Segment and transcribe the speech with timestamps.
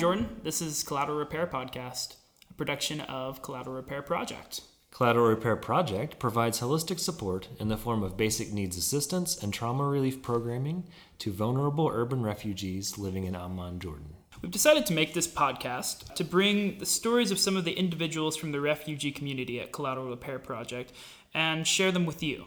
[0.00, 0.40] Jordan.
[0.42, 2.16] This is Collateral Repair Podcast,
[2.48, 4.62] a production of Collateral Repair Project.
[4.90, 9.84] Collateral Repair Project provides holistic support in the form of basic needs assistance and trauma
[9.84, 10.84] relief programming
[11.18, 14.14] to vulnerable urban refugees living in Amman, Jordan.
[14.40, 18.38] We've decided to make this podcast to bring the stories of some of the individuals
[18.38, 20.94] from the refugee community at Collateral Repair Project
[21.34, 22.46] and share them with you.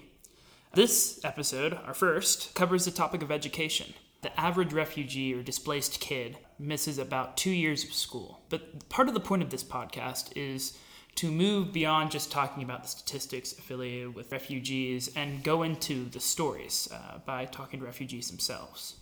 [0.73, 3.93] This episode, our first, covers the topic of education.
[4.23, 8.41] The average refugee or displaced kid misses about two years of school.
[8.49, 10.77] But part of the point of this podcast is
[11.15, 16.19] to move beyond just talking about the statistics affiliated with refugees and go into the
[16.19, 18.95] stories uh, by talking to refugees themselves.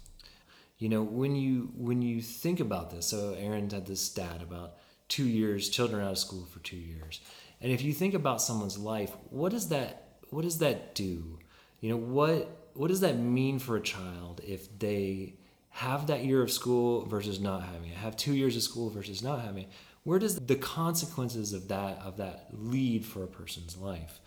[0.78, 4.78] You know, when you when you think about this, so Aaron had this stat about
[5.08, 7.22] two years, children out of school for two years,
[7.62, 11.38] and if you think about someone's life, what does that what does that do?
[11.82, 15.36] You know, what what does that mean for a child if they
[15.72, 19.24] have that year of school versus not having it, have two years of school versus
[19.24, 19.70] not having it?
[20.04, 24.20] Where does the consequences of that of that lead for a person's life?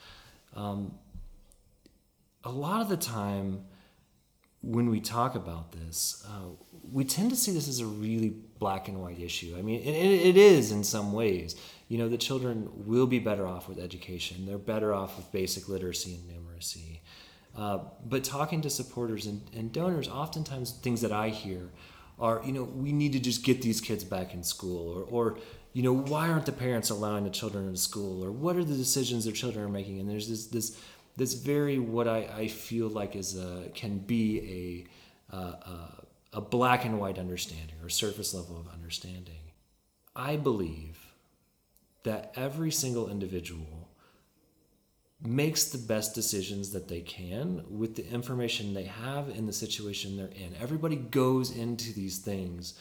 [0.54, 0.94] Um,
[2.44, 3.64] a lot of the time,
[4.62, 6.50] when we talk about this, uh,
[6.92, 9.54] we tend to see this as a really black and white issue.
[9.58, 11.56] I mean, it, it is in some ways.
[11.88, 14.46] You know, the children will be better off with education.
[14.46, 16.93] They're better off with basic literacy and numeracy.
[17.56, 21.70] Uh, but talking to supporters and, and donors, oftentimes things that I hear
[22.18, 25.38] are, you know, we need to just get these kids back in school, or, or
[25.72, 28.74] you know, why aren't the parents allowing the children in school, or what are the
[28.76, 30.00] decisions their children are making?
[30.00, 30.78] And there's this this
[31.16, 34.86] this very what I, I feel like is a, can be
[35.32, 39.52] a, a a black and white understanding or surface level of understanding.
[40.16, 41.14] I believe
[42.02, 43.83] that every single individual
[45.24, 50.16] makes the best decisions that they can with the information they have in the situation
[50.16, 50.54] they're in.
[50.60, 52.74] Everybody goes into these things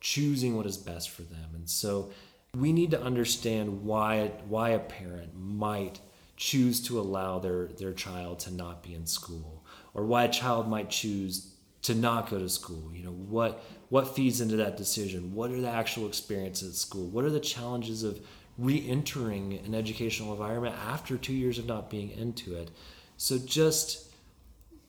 [0.00, 1.50] choosing what is best for them.
[1.54, 2.10] And so
[2.54, 6.00] we need to understand why why a parent might
[6.36, 10.68] choose to allow their their child to not be in school or why a child
[10.68, 15.34] might choose to not go to school you know what what feeds into that decision
[15.34, 18.20] what are the actual experiences at school what are the challenges of
[18.60, 22.70] re-entering an educational environment after two years of not being into it
[23.16, 24.12] so just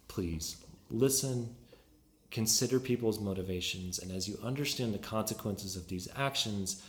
[0.07, 0.57] please
[0.89, 1.55] listen
[2.29, 6.83] consider people's motivations and as you understand the consequences of these actions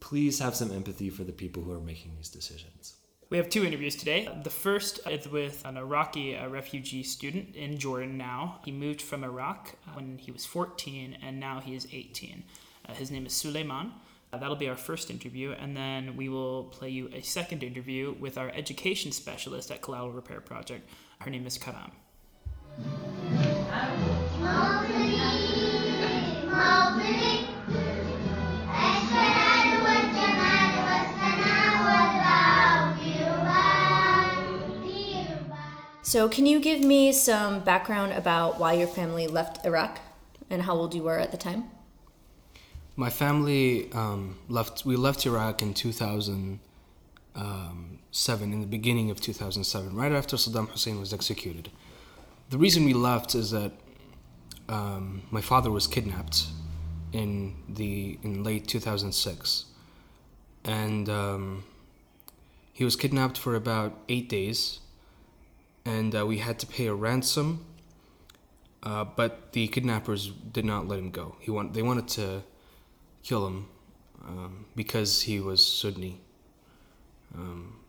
[0.00, 2.94] please have some empathy for the people who are making these decisions
[3.30, 4.28] we have two interviews today.
[4.44, 8.60] The first is with an Iraqi uh, refugee student in Jordan now.
[8.64, 12.44] He moved from Iraq when he was 14 and now he is 18.
[12.86, 13.92] Uh, his name is Suleiman.
[14.34, 18.16] Uh, that'll be our first interview, and then we will play you a second interview
[18.18, 20.90] with our education specialist at Collateral Repair Project.
[21.20, 21.92] Her name is Karam.
[36.02, 40.00] So, can you give me some background about why your family left Iraq
[40.50, 41.70] and how old you were at the time?
[42.96, 44.84] My family um, left.
[44.84, 51.12] We left Iraq in 2007, in the beginning of 2007, right after Saddam Hussein was
[51.12, 51.70] executed.
[52.50, 53.72] The reason we left is that
[54.68, 56.46] um, my father was kidnapped
[57.12, 59.64] in the in late 2006,
[60.64, 61.64] and um,
[62.72, 64.80] he was kidnapped for about eight days
[65.84, 67.64] and uh, we had to pay a ransom.
[68.82, 71.36] Uh, but the kidnappers did not let him go.
[71.40, 72.42] He want, they wanted to
[73.24, 73.66] kill him
[74.24, 76.20] um, because he was Sunni.
[77.34, 77.80] Um,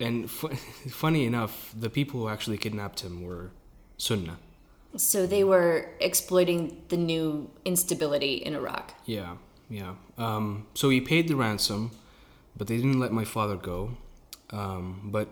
[0.00, 0.58] and f-
[0.90, 3.50] funny enough, the people who actually kidnapped him were
[3.98, 4.38] Sunnah.
[4.96, 8.94] So they were exploiting the new instability in Iraq.
[9.04, 9.36] Yeah,
[9.68, 9.94] yeah.
[10.18, 11.92] Um, so he paid the ransom,
[12.56, 13.96] but they didn't let my father go.
[14.50, 15.28] Um, but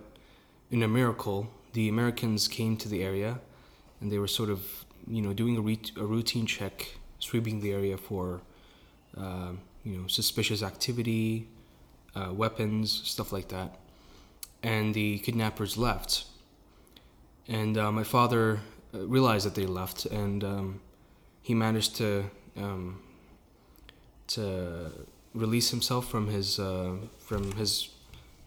[0.71, 3.39] in a miracle, the Americans came to the area
[3.99, 7.73] and they were sort of, you know, doing a, re- a routine check, sweeping the
[7.73, 8.41] area for,
[9.17, 9.51] uh,
[9.83, 11.47] you know, suspicious activity,
[12.15, 13.77] uh, weapons, stuff like that.
[14.61, 16.25] And the kidnappers left.
[17.47, 18.59] And uh, my father
[18.93, 20.81] uh, realized that they left, and um,
[21.41, 22.25] he managed to
[22.57, 23.01] um,
[24.27, 24.91] to
[25.33, 27.89] release himself from his uh, from his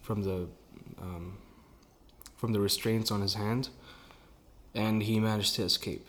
[0.01, 0.47] from the
[1.01, 1.37] um,
[2.35, 3.69] from the restraints on his hand,
[4.73, 6.05] and he managed to escape.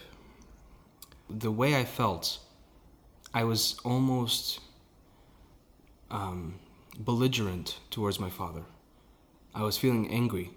[1.30, 2.38] The way I felt,
[3.34, 4.60] I was almost
[6.10, 6.60] um,
[6.98, 8.62] belligerent towards my father.
[9.54, 10.50] I was feeling angry,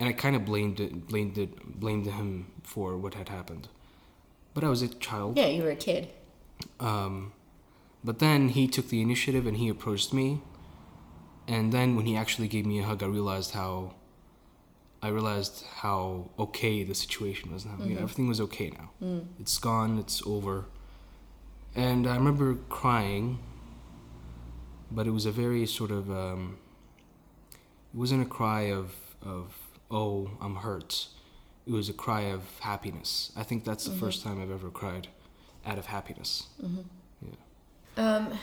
[0.00, 3.68] and I kind of blamed it, blamed it, blamed him for what had happened.
[4.54, 5.36] But I was a child.
[5.36, 6.08] Yeah, you were a kid.
[6.80, 7.32] Um,
[8.02, 10.40] but then he took the initiative and he approached me.
[11.48, 13.94] And then when he actually gave me a hug, I realized how.
[15.04, 17.74] I realized how okay the situation was now.
[17.82, 18.90] You know, everything was okay now.
[19.40, 19.98] It's gone.
[19.98, 20.66] It's over.
[21.74, 23.38] And I remember crying,
[24.90, 26.10] but it was a very sort of.
[26.10, 26.58] Um,
[27.52, 29.54] it wasn't a cry of of
[29.90, 31.08] oh I'm hurt.
[31.66, 33.32] It was a cry of happiness.
[33.36, 35.08] I think that's the first time I've ever cried
[35.64, 36.48] out of happiness.
[36.60, 37.30] Yeah.
[37.96, 38.38] Um,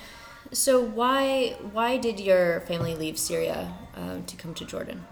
[0.53, 5.05] so why why did your family leave Syria um, to come to Jordan?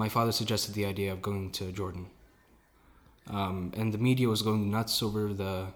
[0.00, 2.06] my father suggested the idea of going to Jordan.
[3.26, 5.66] Um, and the media was going nuts over the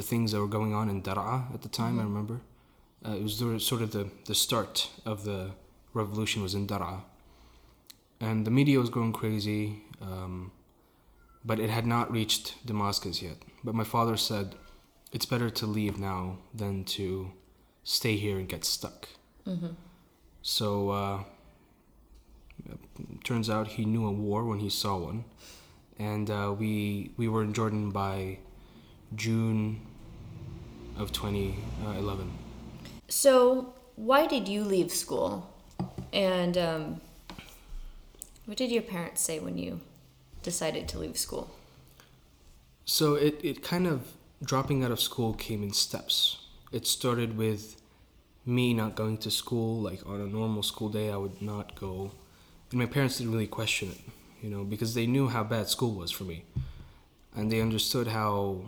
[0.00, 2.40] the things that were going on in Dar'a at the time, I remember.
[3.06, 3.36] Uh, it was
[3.70, 5.50] sort of the, the start of the
[5.92, 7.02] revolution was in Dar'a.
[8.18, 10.52] And the media was going crazy, um,
[11.44, 13.36] but it had not reached Damascus yet.
[13.62, 14.54] But my father said,
[15.12, 17.32] it's better to leave now than to
[17.84, 19.08] stay here and get stuck.
[20.40, 21.18] So uh,
[23.22, 25.24] turns out he knew a war when he saw one,
[25.98, 28.38] and uh, we we were in Jordan by
[29.14, 29.62] June
[31.00, 32.30] of 2011.
[33.08, 35.50] So why did you leave school?
[36.12, 37.00] And um,
[38.44, 39.80] what did your parents say when you
[40.42, 41.50] decided to leave school?
[42.84, 44.12] So it, it kind of
[44.42, 46.38] dropping out of school came in steps.
[46.72, 47.80] It started with
[48.46, 52.12] me not going to school, like on a normal school day, I would not go.
[52.70, 54.00] And my parents didn't really question it,
[54.42, 56.44] you know, because they knew how bad school was for me.
[57.34, 58.62] And they understood how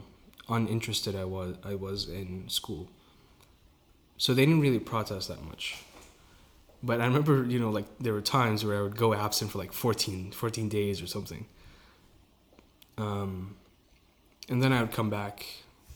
[0.53, 2.89] uninterested I was I was in school.
[4.19, 5.79] So they didn't really protest that much.
[6.83, 9.59] But I remember, you know, like there were times where I would go absent for
[9.59, 11.47] like 14, 14 days or something.
[12.99, 13.57] Um,
[14.49, 15.47] and then I would come back,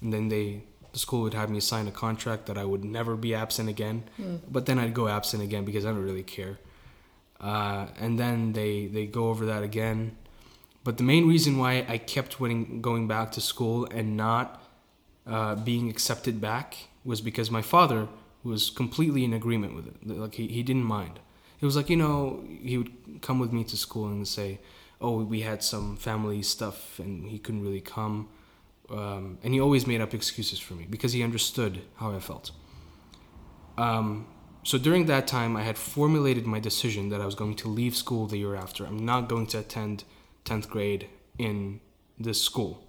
[0.00, 0.62] and then they
[0.92, 4.04] the school would have me sign a contract that I would never be absent again.
[4.50, 6.58] But then I'd go absent again because I don't really care.
[7.40, 10.16] Uh, and then they they go over that again.
[10.86, 14.62] But the main reason why I kept winning, going back to school and not
[15.26, 18.06] uh, being accepted back was because my father
[18.44, 19.96] was completely in agreement with it.
[20.06, 21.18] Like he, he didn't mind.
[21.60, 24.60] It was like you know he would come with me to school and say,
[25.00, 28.28] "Oh, we had some family stuff and he couldn't really come,"
[28.88, 32.52] um, and he always made up excuses for me because he understood how I felt.
[33.76, 34.28] Um,
[34.62, 37.96] so during that time, I had formulated my decision that I was going to leave
[37.96, 38.86] school the year after.
[38.86, 40.04] I'm not going to attend
[40.46, 41.08] 10th grade
[41.38, 41.80] in
[42.18, 42.82] this school.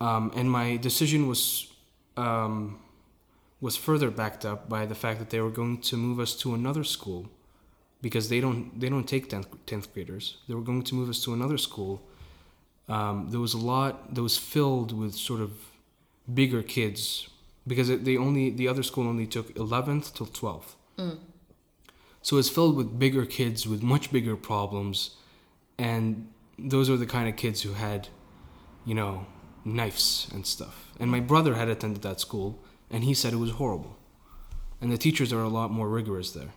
[0.00, 1.68] Um, and my decision was
[2.16, 2.78] um,
[3.60, 6.54] was further backed up by the fact that they were going to move us to
[6.54, 7.30] another school
[8.00, 10.38] because they don't they don't take 10th, 10th graders.
[10.48, 12.02] They were going to move us to another school.
[12.88, 15.52] Um, there was a lot that was filled with sort of
[16.32, 17.28] bigger kids
[17.66, 20.74] because it, they only the other school only took 11th till 12th.
[22.22, 25.16] So it's filled with bigger kids with much bigger problems,
[25.82, 28.00] and those were the kind of kids who had,
[28.84, 29.26] you know,
[29.64, 30.76] knives and stuff.
[31.00, 32.48] And my brother had attended that school,
[32.88, 33.96] and he said it was horrible.
[34.80, 36.52] And the teachers are a lot more rigorous there,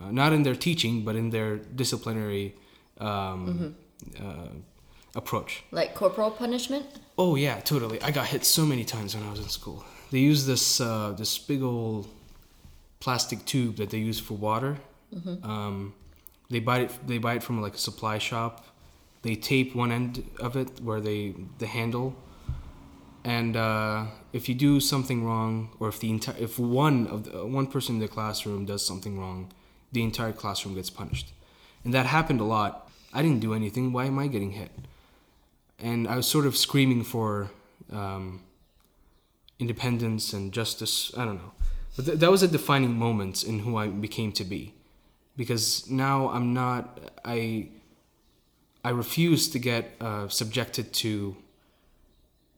[0.00, 2.54] uh, not in their teaching, but in their disciplinary
[3.00, 3.74] um,
[4.20, 4.50] uh,
[5.16, 5.64] approach.
[5.70, 6.86] Like corporal punishment?
[7.18, 8.00] Oh yeah, totally.
[8.02, 9.84] I got hit so many times when I was in school.
[10.12, 12.06] They use this uh, this big old
[13.00, 14.78] plastic tube that they use for water.
[15.42, 15.94] Um,
[16.50, 16.98] they buy it.
[17.06, 18.66] They buy it from like a supply shop.
[19.22, 22.16] They tape one end of it where they the handle,
[23.24, 27.46] and uh, if you do something wrong, or if the entire if one of the,
[27.46, 29.52] one person in the classroom does something wrong,
[29.92, 31.32] the entire classroom gets punished,
[31.84, 32.90] and that happened a lot.
[33.12, 33.92] I didn't do anything.
[33.92, 34.72] Why am I getting hit?
[35.78, 37.50] and I was sort of screaming for
[37.92, 38.42] um,
[39.58, 41.12] independence and justice.
[41.16, 41.52] I don't know,
[41.96, 44.73] but th- that was a defining moment in who I became to be,
[45.36, 46.98] because now I'm not.
[47.24, 47.68] I
[48.84, 51.36] I refuse to get uh, subjected to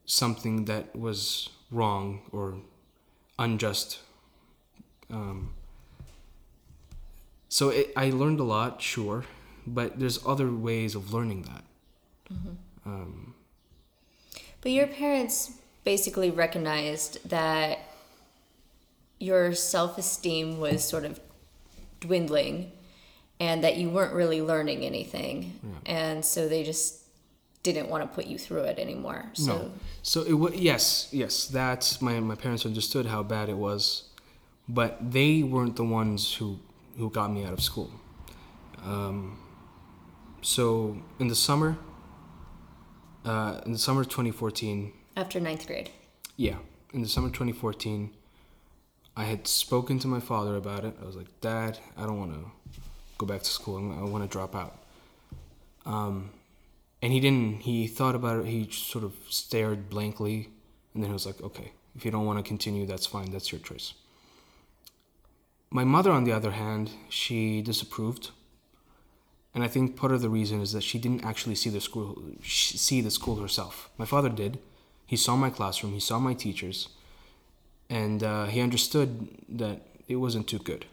[0.07, 2.59] something that was wrong or
[3.39, 4.01] unjust.
[5.11, 5.55] Um,
[7.49, 9.25] so it, I learned a lot, sure,
[9.67, 11.65] but there's other ways of learning that.
[12.85, 13.35] Um,
[14.61, 15.53] But your parents
[15.85, 17.79] basically recognized that
[19.21, 21.21] your self esteem was sort of
[22.01, 22.73] dwindling
[23.39, 25.59] and that you weren't really learning anything.
[25.85, 27.07] And so they just
[27.63, 29.27] didn't want to put you through it anymore.
[29.33, 29.73] So no.
[30.03, 31.47] So it was yes, yes.
[31.47, 34.05] That's my my parents understood how bad it was,
[34.69, 36.59] but they weren't the ones who
[36.97, 37.91] who got me out of school.
[38.85, 39.39] Um,
[40.43, 41.77] so in the summer,
[43.25, 45.91] uh, in the summer of 2014, after ninth grade.
[46.37, 46.59] Yeah,
[46.93, 48.15] in the summer 2014,
[49.17, 50.95] I had spoken to my father about it.
[51.01, 52.51] I was like, Dad, I don't want to
[53.17, 53.77] go back to school.
[53.77, 54.79] I want to drop out.
[55.87, 56.31] Um,
[57.01, 57.61] and he didn't.
[57.61, 58.47] He thought about it.
[58.47, 60.49] He sort of stared blankly,
[60.93, 63.31] and then he was like, "Okay, if you don't want to continue, that's fine.
[63.31, 63.95] That's your choice."
[65.71, 68.31] My mother, on the other hand, she disapproved,
[69.55, 72.23] and I think part of the reason is that she didn't actually see the school
[72.43, 73.91] see the school herself.
[73.99, 74.59] My father did.
[75.07, 75.93] He saw my classroom.
[75.93, 76.89] He saw my teachers,
[77.89, 80.87] and uh, he understood that it wasn't too good.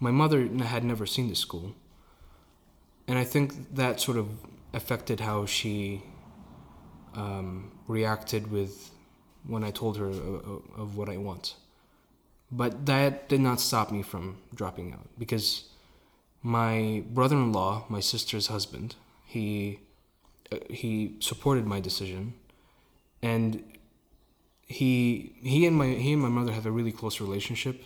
[0.00, 1.74] My mother had never seen the school,
[3.06, 4.28] and I think that sort of
[4.72, 6.02] affected how she
[7.14, 8.90] um, reacted with
[9.46, 11.54] when I told her of, of, what I want.
[12.50, 15.68] But that did not stop me from dropping out because
[16.42, 19.80] my brother-in-law, my sister's husband, he
[20.52, 22.34] uh, he supported my decision,
[23.22, 23.62] and
[24.66, 27.84] he he and my he and my mother have a really close relationship.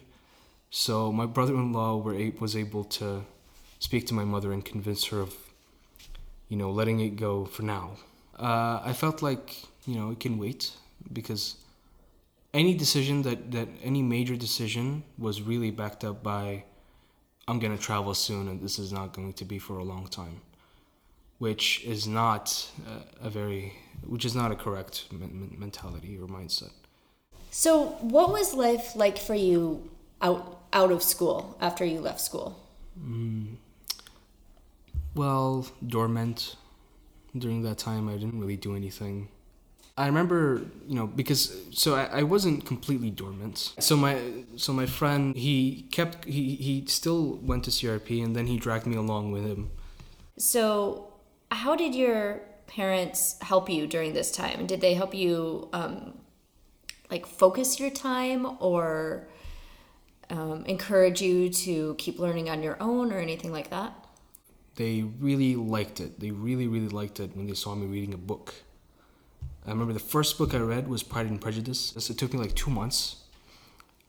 [0.71, 3.25] So my brother-in-law were, was able to
[3.79, 5.35] speak to my mother and convince her of
[6.49, 7.91] you know, letting it go for now.
[8.39, 10.73] Uh, I felt like, you know, it can wait
[11.13, 11.57] because
[12.55, 16.65] any decision that, that any major decision was really backed up by
[17.47, 20.41] I'm to travel soon and this is not going to be for a long time,
[21.39, 23.75] which is not a, a very,
[24.07, 26.73] which is not a correct mentality or mindset.
[27.51, 29.91] So, what was life like for you
[30.21, 32.59] out out of school after you left school?
[33.01, 33.57] Mm,
[35.15, 36.57] well, dormant.
[37.37, 39.29] During that time, I didn't really do anything.
[39.97, 43.75] I remember, you know, because so I, I wasn't completely dormant.
[43.81, 44.21] So my
[44.57, 48.87] so my friend he kept he he still went to CRP and then he dragged
[48.87, 49.71] me along with him.
[50.39, 51.08] So,
[51.51, 54.67] how did your parents help you during this time?
[54.67, 56.19] Did they help you um,
[57.11, 59.29] like focus your time or
[60.31, 64.09] um, encourage you to keep learning on your own or anything like that?
[64.79, 66.21] they really liked it.
[66.21, 68.55] They really, really liked it when they saw me reading a book.
[69.67, 72.09] I remember the first book I read was Pride and Prejudice.
[72.09, 73.17] It took me like two months.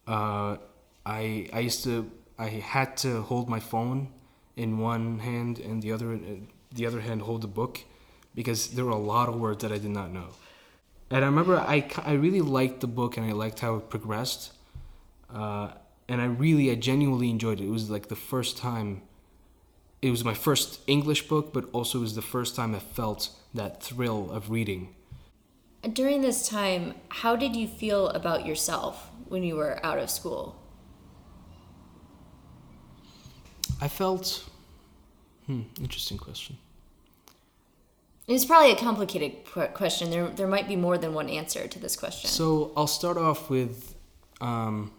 [0.07, 0.57] Uh,
[1.05, 4.09] I I used to I had to hold my phone
[4.55, 6.19] in one hand and the other
[6.71, 7.81] the other hand hold the book
[8.35, 10.27] because there were a lot of words that I did not know.
[11.09, 14.53] And I remember I, I really liked the book and I liked how it progressed.
[15.33, 15.71] Uh,
[16.07, 17.65] and I really I genuinely enjoyed it.
[17.65, 19.01] It was like the first time
[20.01, 23.29] it was my first English book, but also it was the first time I felt
[23.53, 24.95] that thrill of reading.
[25.93, 30.55] During this time, how did you feel about yourself when you were out of school?
[33.81, 34.48] I felt.
[35.49, 36.57] Hmm, interesting question.
[38.27, 40.11] It's probably a complicated question.
[40.11, 42.29] There, there might be more than one answer to this question.
[42.29, 43.95] So I'll start off with
[44.41, 44.91] um,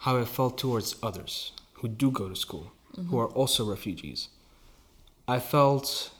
[0.00, 3.08] how I felt towards others who do go to school mm-hmm.
[3.08, 4.28] who are also refugees.
[5.26, 6.10] I felt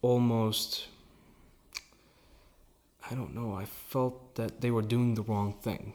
[0.00, 0.86] almost,
[3.10, 5.92] I don't know, I felt that they were doing the wrong thing.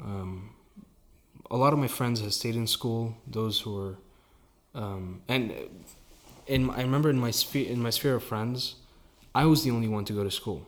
[0.00, 0.50] Um,
[1.50, 3.96] a lot of my friends have stayed in school, those who were,
[4.74, 5.52] um, and
[6.46, 8.76] in, I remember in my, sphere, in my sphere of friends,
[9.34, 10.66] I was the only one to go to school.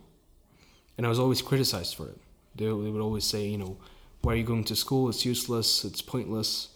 [0.96, 2.18] And I was always criticized for it.
[2.56, 3.76] They, they would always say, you know,
[4.22, 5.08] why are you going to school?
[5.08, 5.84] It's useless.
[5.84, 6.68] It's pointless.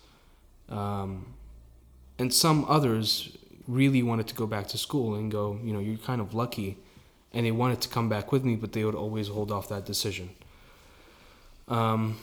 [0.69, 1.35] Um,
[2.19, 5.99] and some others really wanted to go back to school and go, you know, you're
[5.99, 6.79] kind of lucky.
[7.33, 9.87] And they wanted to come back with me, but they would always hold off that
[9.87, 10.31] decision.
[11.67, 12.19] Um,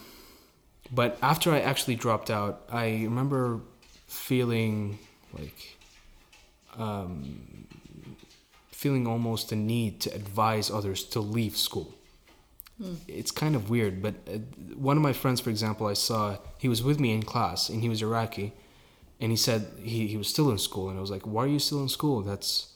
[0.92, 3.62] but after I actually dropped out, I remember
[4.08, 5.00] feeling
[5.38, 5.78] like
[6.78, 7.68] um,
[8.72, 11.94] feeling almost a need to advise others to leave school.
[12.82, 12.96] Mm.
[13.08, 14.38] It's kind of weird, but uh,
[14.76, 17.82] one of my friends, for example, I saw he was with me in class, and
[17.82, 18.54] he was Iraqi,
[19.20, 21.48] and he said he, he was still in school, and I was like, "Why are
[21.48, 22.22] you still in school?
[22.22, 22.74] That's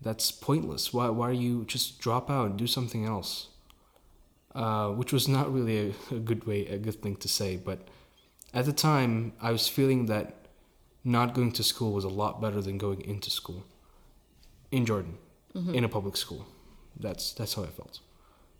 [0.00, 0.92] that's pointless.
[0.92, 3.48] Why why are you just drop out and do something else?"
[4.54, 7.88] Uh, which was not really a, a good way, a good thing to say, but
[8.52, 10.46] at the time, I was feeling that
[11.04, 13.64] not going to school was a lot better than going into school
[14.70, 15.18] in Jordan,
[15.54, 15.74] mm-hmm.
[15.74, 16.46] in a public school.
[16.98, 18.00] That's that's how I felt.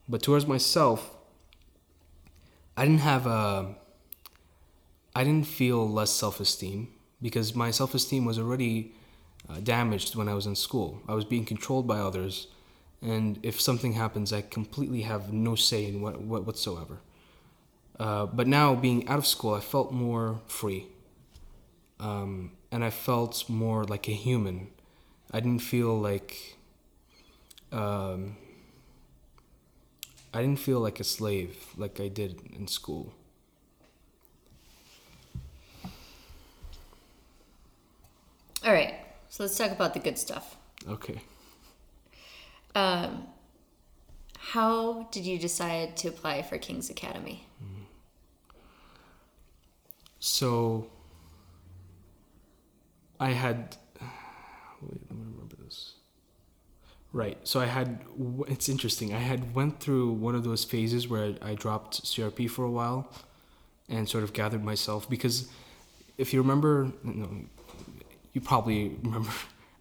[0.09, 1.15] But towards myself,
[2.77, 3.75] I didn't have a.
[5.15, 6.89] I didn't feel less self esteem
[7.21, 8.95] because my self esteem was already
[9.49, 11.03] uh, damaged when I was in school.
[11.07, 12.49] I was being controlled by others,
[13.03, 17.01] and if something happens, I completely have no say in what, what whatsoever.
[17.99, 20.87] Uh, but now, being out of school, I felt more free,
[22.01, 24.69] um, and I felt more like a human.
[25.33, 26.57] I didn't feel like
[27.71, 28.37] um,
[30.33, 33.13] I didn't feel like a slave like I did in school.
[38.65, 38.95] All right,
[39.29, 40.57] so let's talk about the good stuff.
[40.89, 41.21] Okay.
[42.75, 43.27] Um,
[44.39, 47.47] how did you decide to apply for King's Academy?
[50.25, 50.87] So
[53.19, 53.77] I had
[54.81, 55.95] wait, let me remember this.
[57.13, 57.37] Right.
[57.43, 57.99] So I had
[58.47, 59.13] it's interesting.
[59.13, 63.11] I had went through one of those phases where I, dropped CRP for a while
[63.89, 65.49] and sort of gathered myself because
[66.19, 67.29] if you remember no
[68.33, 69.31] you probably remember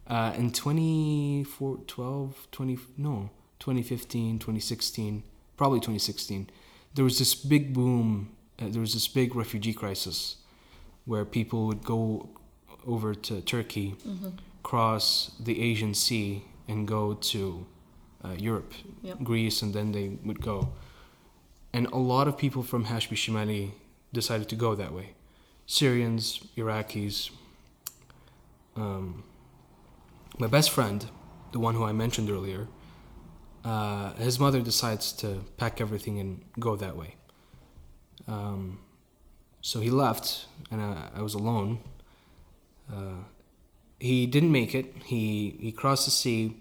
[0.07, 3.29] uh, in 2012 20 no
[3.59, 5.23] 2015 2016
[5.57, 6.49] probably 2016
[6.95, 8.29] there was this big boom
[8.59, 10.37] uh, there was this big refugee crisis
[11.05, 12.29] where people would go
[12.87, 13.95] over to Turkey
[14.63, 17.65] cross the Aegean Sea and go to
[18.23, 19.23] uh, Europe Yep.
[19.23, 20.69] Greece and then they would go.
[21.73, 23.71] And a lot of people from Hashmi Shamali
[24.13, 25.13] decided to go that way.
[25.65, 27.31] Syrians Iraqis
[28.75, 29.23] um,
[30.37, 31.05] my best friend,
[31.51, 32.67] the one who I mentioned earlier,
[33.63, 37.15] uh, his mother decides to pack everything and go that way.
[38.27, 38.79] Um,
[39.61, 41.79] so he left, and I, I was alone.
[42.91, 43.23] Uh,
[43.99, 44.93] he didn't make it.
[45.05, 46.57] He he crossed the sea.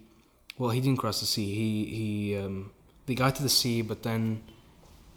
[0.59, 1.55] Well, he didn't cross the sea.
[1.55, 2.73] He he um,
[3.07, 4.43] they got to the sea, but then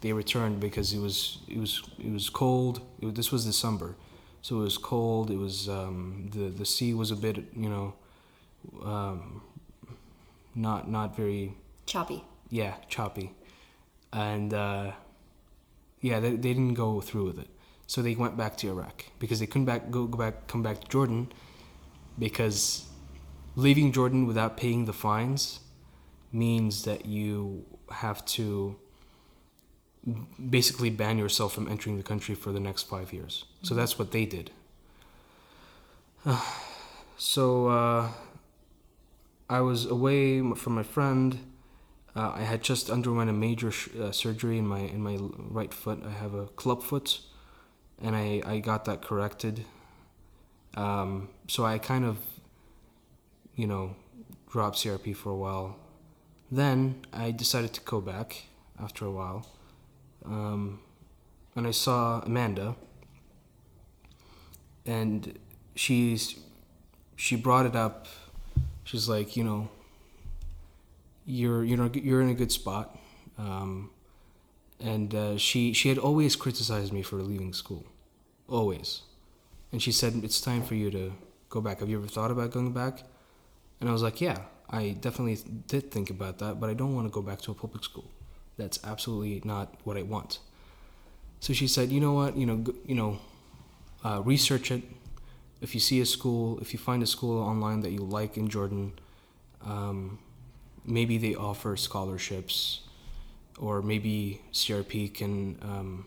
[0.00, 2.80] they returned because it was it was it was cold.
[3.00, 3.94] It, this was December,
[4.40, 5.30] so it was cold.
[5.30, 7.94] It was um, the the sea was a bit you know
[8.82, 9.42] um,
[10.54, 11.54] not not very
[11.86, 12.24] Choppy.
[12.50, 13.32] yeah choppy,
[14.12, 14.92] and uh,
[16.00, 17.48] yeah they, they didn't go through with it.
[17.86, 20.80] So they went back to Iraq because they couldn't back go, go back come back
[20.80, 21.32] to Jordan
[22.18, 22.86] because
[23.56, 25.60] leaving Jordan without paying the fines
[26.32, 28.76] means that you have to
[30.50, 33.44] basically ban yourself from entering the country for the next five years.
[33.62, 34.50] So that's what they did.
[37.16, 38.08] so uh,
[39.48, 41.38] I was away from my friend.
[42.16, 45.74] Uh, I had just underwent a major sh- uh, surgery in my in my right
[45.74, 46.02] foot.
[46.04, 47.20] I have a club foot,
[48.00, 49.64] and I, I got that corrected.
[50.76, 52.18] Um, so I kind of,
[53.54, 53.96] you know,
[54.50, 55.76] dropped CRP for a while.
[56.50, 58.44] Then I decided to go back
[58.80, 59.46] after a while,
[60.24, 60.80] um,
[61.56, 62.76] and I saw Amanda,
[64.86, 65.38] and
[65.74, 66.38] she's
[67.16, 68.06] she brought it up.
[68.84, 69.68] She's like, you know,
[71.26, 72.98] you're you know you're in a good spot,
[73.38, 73.90] um,
[74.80, 77.84] and uh, she she had always criticized me for leaving school,
[78.48, 79.02] always,
[79.72, 81.12] and she said it's time for you to
[81.48, 81.80] go back.
[81.80, 83.02] Have you ever thought about going back?
[83.80, 84.38] And I was like, yeah,
[84.70, 87.54] I definitely did think about that, but I don't want to go back to a
[87.54, 88.10] public school.
[88.56, 90.38] That's absolutely not what I want.
[91.40, 93.18] So she said, you know what, you know, you know,
[94.04, 94.82] uh, research it.
[95.64, 98.46] If you see a school, if you find a school online that you like in
[98.56, 98.92] Jordan,
[99.64, 100.18] um,
[100.84, 102.80] maybe they offer scholarships,
[103.58, 106.04] or maybe CRP can um,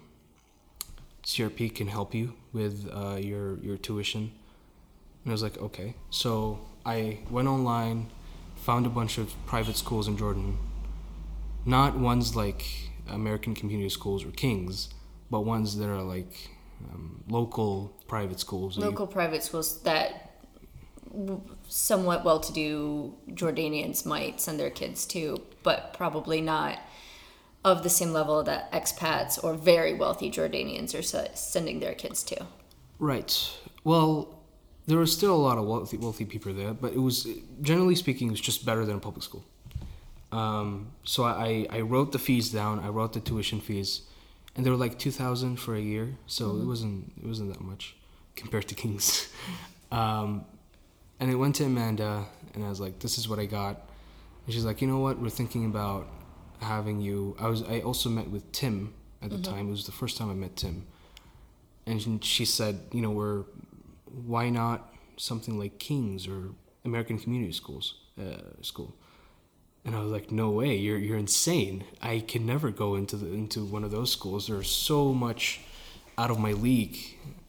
[1.24, 4.32] CRP can help you with uh, your your tuition.
[5.24, 5.96] And I was like, okay.
[6.12, 8.10] So I went online,
[8.56, 10.58] found a bunch of private schools in Jordan,
[11.66, 12.64] not ones like
[13.10, 14.90] American community schools or King's,
[15.32, 16.50] but ones that are like
[16.92, 18.76] um, local private schools.
[18.76, 20.24] that you- Local private schools that
[21.68, 26.80] somewhat well to do Jordanians might send their kids to, but probably not
[27.66, 32.24] of the same level that expats or very wealthy Jordanians are se- sending their kids
[32.24, 32.46] to.
[33.00, 33.52] Right.
[33.84, 34.40] Well,
[34.86, 37.28] there was still a lot of wealthy, wealthy people there, but it was
[37.62, 39.44] generally speaking, it was just better than a public school.
[40.32, 42.80] Um, so I, I wrote the fees down.
[42.80, 44.02] I wrote the tuition fees,
[44.58, 46.18] and they were like two thousand for a year.
[46.26, 47.96] So it wasn't it wasn't that much
[48.36, 49.30] compared to Kings.
[49.92, 50.44] um,
[51.20, 53.90] and I went to Amanda, and I was like, "This is what I got."
[54.46, 55.20] And she's like, "You know what?
[55.20, 56.08] We're thinking about
[56.62, 59.68] having you." I was I also met with Tim at the time.
[59.68, 60.88] It was the first time I met Tim
[61.88, 63.44] and she said, you know, we're
[64.06, 66.50] why not something like King's or
[66.86, 68.94] American Community Schools uh, school?
[69.88, 71.86] And I was like, no way, you're you're insane.
[72.02, 74.48] I can never go into the into one of those schools.
[74.48, 75.62] There's so much
[76.18, 76.98] out of my league,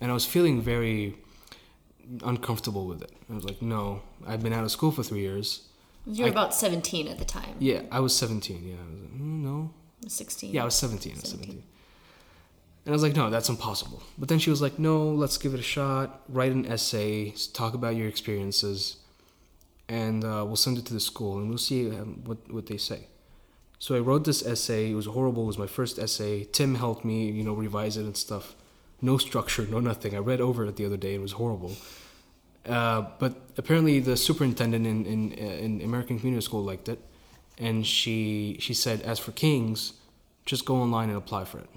[0.00, 1.16] and I was feeling very
[2.22, 3.10] uncomfortable with it.
[3.30, 5.66] I was like, no, I've been out of school for three years.
[6.06, 7.56] You were I- about 17 at the time.
[7.58, 8.66] Yeah, I was 17.
[8.66, 9.70] Yeah, I was like, mm, no,
[10.06, 10.54] 16.
[10.54, 11.12] yeah, I was 17.
[11.12, 11.50] I was 17.
[11.50, 11.62] 17.
[12.86, 14.00] And I was like, no, that's impossible.
[14.16, 16.22] But then she was like, no, let's give it a shot.
[16.28, 18.96] Write an essay, talk about your experiences,
[19.88, 22.76] and uh, we'll send it to the school and we'll see um, what, what they
[22.76, 23.08] say.
[23.78, 24.90] So I wrote this essay.
[24.90, 25.44] It was horrible.
[25.44, 26.44] It was my first essay.
[26.44, 28.54] Tim helped me, you know, revise it and stuff.
[29.00, 30.14] No structure, no nothing.
[30.14, 31.14] I read over it the other day.
[31.14, 31.76] It was horrible.
[32.66, 37.00] Uh, but apparently, the superintendent in in, in American Community School liked it,
[37.56, 39.94] and she she said, as for Kings,
[40.44, 41.70] just go online and apply for it.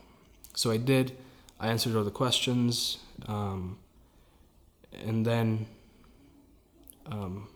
[0.56, 1.16] So I did.
[1.60, 2.98] I answered all the questions,
[3.28, 3.78] um,
[5.06, 5.68] and then.
[7.06, 7.48] Um,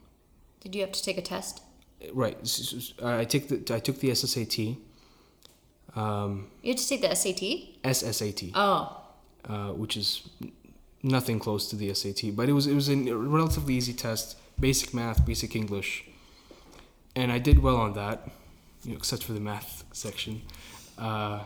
[0.65, 1.61] Did you have to take a test?
[2.11, 2.37] right,
[3.03, 4.77] I take the I took the SSAT,
[5.95, 7.41] um, You had to take the SAT?
[7.83, 9.01] SSAT, Oh,
[9.47, 10.27] uh, which is
[11.03, 14.91] nothing close to the SAT, but it was it was a relatively easy test, basic
[14.93, 16.03] math, basic English,
[17.15, 18.27] and I did well on that,
[18.83, 20.41] you know, except for the math section.
[20.97, 21.43] Uh,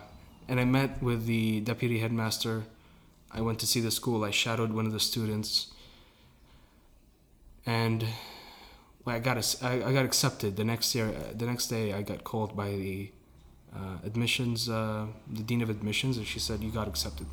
[0.47, 2.63] and I met with the deputy headmaster.
[3.31, 4.23] I went to see the school.
[4.23, 5.67] I shadowed one of the students,
[7.65, 8.05] and
[9.05, 10.55] well, I got I got accepted.
[10.55, 13.11] The next year, uh, the next day, I got called by the
[13.75, 17.27] uh, admissions, uh, the dean of admissions, and she said you got accepted.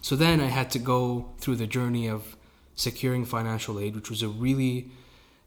[0.00, 2.36] So then I had to go through the journey of
[2.74, 4.90] securing financial aid, which was a really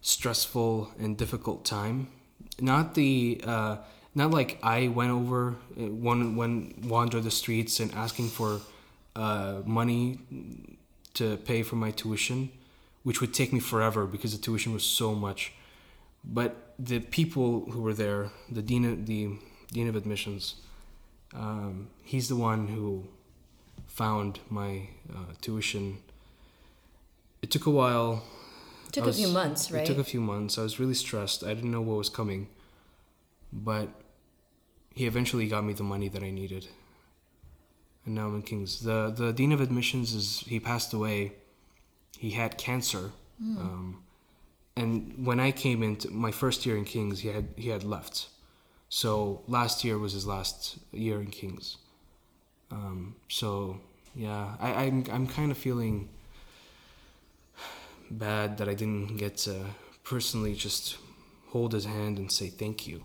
[0.02, 2.08] stressful and difficult time.
[2.62, 3.78] Not the uh,
[4.14, 8.62] not like I went over uh, one when wander the streets and asking for
[9.16, 10.20] uh, money
[11.16, 12.52] to pay for my tuition,
[13.06, 15.54] which would take me forever because the tuition was so much.
[16.24, 19.38] But the people who were there, the dean of, the
[19.72, 20.56] dean of admissions,
[21.34, 23.06] um, he's the one who
[23.88, 26.00] found my uh, tuition.
[27.44, 28.24] It took a while.
[28.88, 29.84] It took I a was- few months, right?
[29.84, 30.58] It took a few months.
[30.58, 31.44] I was really stressed.
[31.44, 32.48] I didn't know what was coming.
[33.54, 33.90] But
[34.96, 36.68] he eventually got me the money that I needed.
[38.06, 38.82] And now I'm in King's.
[38.82, 41.34] The the dean of admissions is he passed away.
[42.18, 43.12] He had cancer.
[43.42, 44.04] Um,
[44.78, 48.30] and when I came into my first year in King's, he had he had left.
[48.90, 51.78] So last year was his last year in King's.
[52.72, 53.80] Um, so
[54.16, 56.10] yeah, I, I'm I'm kind of feeling
[58.10, 59.66] bad that I didn't get to
[60.04, 60.98] personally just
[61.50, 63.04] hold his hand and say thank you,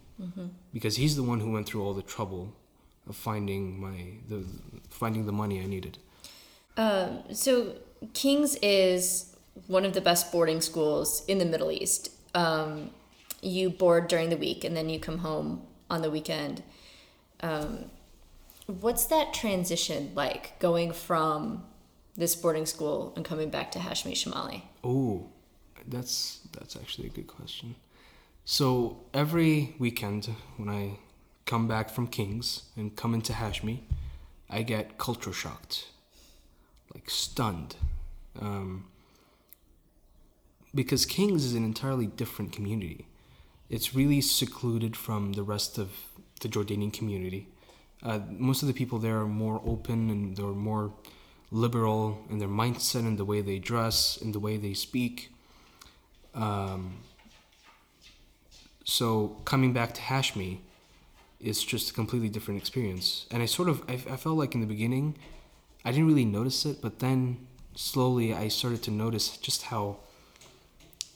[0.72, 2.52] because he's the one who went through all the trouble
[3.08, 3.96] of finding my
[4.28, 4.44] the
[4.90, 5.98] finding the money I needed.
[6.76, 7.74] Um, so
[8.14, 9.36] King's is
[9.66, 12.10] one of the best boarding schools in the Middle East.
[12.34, 12.90] Um,
[13.42, 16.62] you board during the week and then you come home on the weekend.
[17.40, 17.90] Um,
[18.66, 21.64] what's that transition like going from
[22.16, 24.62] this boarding school and coming back to Hashmi Shamali?
[24.84, 25.28] Oh,
[25.86, 27.74] that's that's actually a good question.
[28.44, 30.98] So every weekend when I
[31.46, 33.80] come back from Kings and come into Hashmi,
[34.48, 35.88] I get culture shocked,
[36.94, 37.76] like stunned,
[38.38, 38.84] um,
[40.74, 43.06] because Kings is an entirely different community.
[43.68, 45.90] It's really secluded from the rest of
[46.40, 47.48] the Jordanian community.
[48.02, 50.92] Uh, most of the people there are more open and they're more
[51.50, 55.32] liberal in their mindset and the way they dress and the way they speak.
[56.34, 56.98] Um,
[58.84, 60.58] so coming back to Hashmi
[61.40, 63.26] is just a completely different experience.
[63.30, 65.16] And I sort of, I, I felt like in the beginning,
[65.84, 69.98] I didn't really notice it, but then slowly I started to notice just how,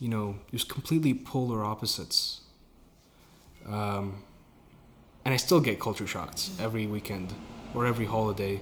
[0.01, 2.41] you know, it was completely polar opposites.
[3.67, 4.23] Um,
[5.25, 7.33] and I still get culture shocks every weekend
[7.75, 8.61] or every holiday.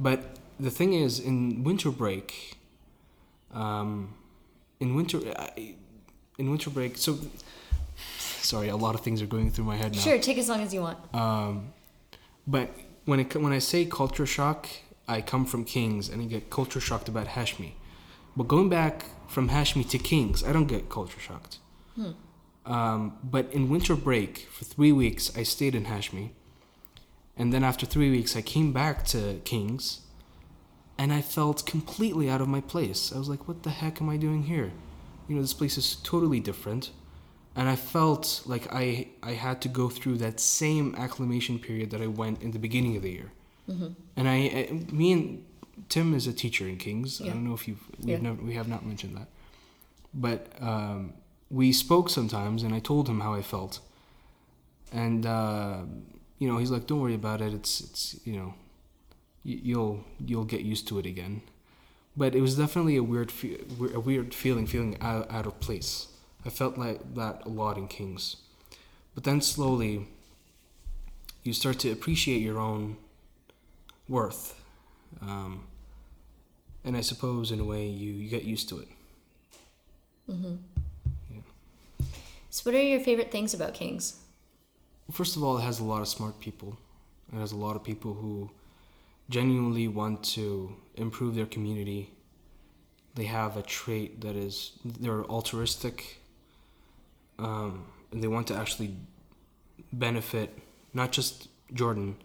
[0.00, 2.56] But the thing is, in winter break,
[3.52, 4.14] um,
[4.80, 5.74] in winter, I,
[6.38, 7.18] in winter break, so
[8.18, 10.00] sorry, a lot of things are going through my head now.
[10.00, 10.98] Sure, take as long as you want.
[11.14, 11.72] Um,
[12.46, 12.70] but
[13.04, 14.68] when it, when I say culture shock,
[15.12, 17.72] I come from Kings and I get culture shocked about Hashmi.
[18.36, 21.58] But going back from Hashmi to Kings, I don't get culture shocked.
[22.64, 26.30] Um, but in winter break, for three weeks, I stayed in Hashmi.
[27.36, 30.00] And then after three weeks, I came back to Kings
[30.98, 33.12] and I felt completely out of my place.
[33.14, 34.70] I was like, what the heck am I doing here?
[35.28, 36.90] You know, this place is totally different.
[37.54, 42.00] And I felt like I, I had to go through that same acclimation period that
[42.00, 43.32] I went in the beginning of the year.
[44.16, 44.34] And I,
[44.70, 45.44] I, me and
[45.88, 47.20] Tim is a teacher in Kings.
[47.20, 48.18] I don't know if you've, we've Yeah.
[48.18, 49.28] never, we have not mentioned that.
[50.14, 51.14] But um,
[51.50, 53.80] we spoke sometimes, and I told him how I felt.
[54.92, 55.82] And uh,
[56.38, 57.54] you know, he's like, "Don't worry about it.
[57.54, 58.54] It's it's you know,
[59.44, 61.40] y- you'll you'll get used to it again."
[62.14, 63.60] But it was definitely a weird fe-
[63.94, 66.08] a weird feeling, feeling out, out of place.
[66.44, 68.36] I felt like that a lot in Kings,
[69.14, 70.08] but then slowly,
[71.42, 72.98] you start to appreciate your own
[74.12, 74.60] worth,
[75.22, 75.64] um,
[76.84, 78.88] and I suppose in a way you, you get used to it.
[82.50, 84.18] So, what are your favorite things about Kings?
[85.10, 86.78] first of all, it has a lot of smart people.
[87.32, 88.50] It has a lot of people who
[89.28, 92.10] genuinely want to improve their community.
[93.14, 96.18] They have a trait that is they're altruistic,
[97.38, 98.96] um, and they want to actually
[99.92, 100.58] benefit
[100.94, 102.16] not just Jordan,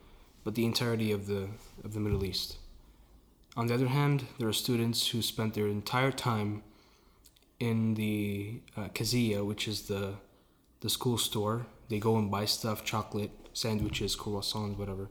[0.44, 1.48] but the entirety of the
[1.84, 2.58] of the Middle East.
[3.56, 6.64] On the other hand, there are students who spent their entire time
[7.60, 10.16] in the uh, Kazia, which is the
[10.82, 11.66] the school store.
[11.90, 15.10] They go and buy stuff, chocolate, sandwiches, croissants, whatever,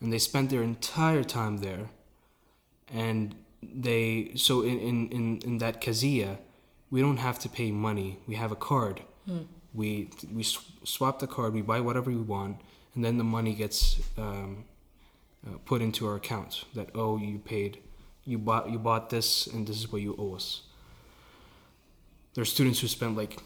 [0.00, 1.90] and they spent their entire time there.
[2.92, 6.38] And they so in in in, in that Kazia,
[6.90, 8.18] we don't have to pay money.
[8.26, 9.02] We have a card.
[9.74, 11.54] We we sw- swap the card.
[11.54, 12.60] We buy whatever we want,
[12.94, 14.64] and then the money gets um,
[15.46, 16.64] uh, put into our account.
[16.74, 17.78] That oh, you paid,
[18.24, 20.62] you bought you bought this, and this is what you owe us.
[22.34, 23.38] There are students who spend like,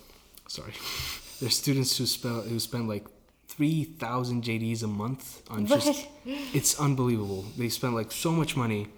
[0.49, 0.73] sorry,
[1.41, 3.07] there's students who spend who spend like
[3.49, 6.07] three thousand JDs a month on just.
[6.25, 7.45] It's unbelievable.
[7.57, 8.89] They spend like so much money,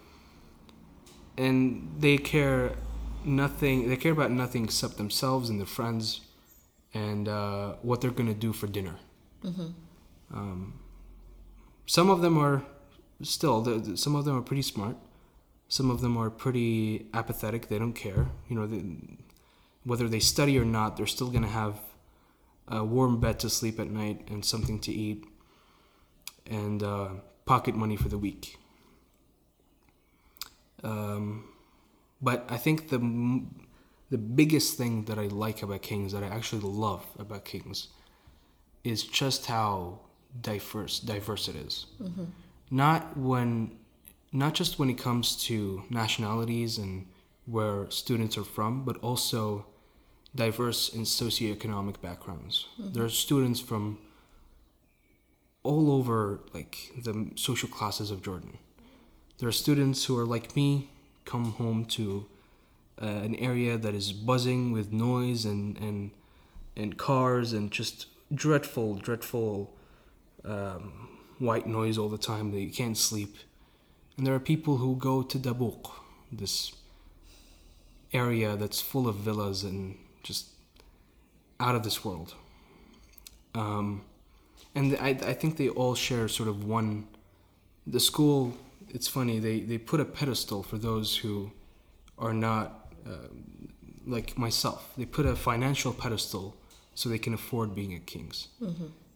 [1.37, 2.73] and they care
[3.25, 3.89] nothing.
[3.89, 6.21] They care about nothing except themselves and their friends,
[6.93, 8.97] and uh, what they're gonna do for dinner.
[10.33, 10.81] Um,
[11.87, 12.65] some of them are
[13.25, 13.61] still.
[13.63, 14.97] the- the- Some of them are pretty smart.
[15.69, 17.69] Some of them are pretty apathetic.
[17.69, 18.31] They don't care.
[18.49, 18.85] You know, they,
[19.85, 21.81] whether they study or not, they're still gonna have
[22.69, 25.25] a warm bed to sleep at night and something to eat,
[26.47, 27.09] and uh,
[27.45, 28.59] pocket money for the week.
[30.83, 31.45] Um,
[32.21, 33.01] but I think the
[34.11, 37.89] the biggest thing that I like about Kings, that I actually love about Kings,
[38.85, 40.01] is just how
[40.41, 41.87] diverse diverse it is.
[42.75, 43.71] Not when,
[44.33, 47.07] not just when it comes to nationalities and
[47.47, 49.67] where students are from, but also
[50.35, 52.67] diverse in socioeconomic backgrounds.
[52.77, 53.99] There are students from
[55.63, 58.59] all over like the social classes of Jordan.
[59.39, 60.91] There are students who are like me,
[61.25, 62.27] come home to
[63.01, 66.11] uh, an area that is buzzing with noise and and
[66.77, 69.73] and cars and just dreadful, dreadful
[70.45, 73.37] um, white noise all the time that you can't sleep.
[74.17, 75.91] And there are people who go to Dabouq,
[76.31, 76.73] this
[78.13, 80.47] area that's full of villas and just
[81.59, 82.35] out of this world.
[83.55, 84.05] Um,
[84.75, 87.07] and I, I think they all share sort of one.
[87.87, 88.57] The school,
[88.89, 91.51] it's funny, they, they put a pedestal for those who
[92.19, 93.29] are not uh,
[94.07, 94.93] like myself.
[94.97, 96.57] They put a financial pedestal
[96.95, 98.49] so they can afford being at King's.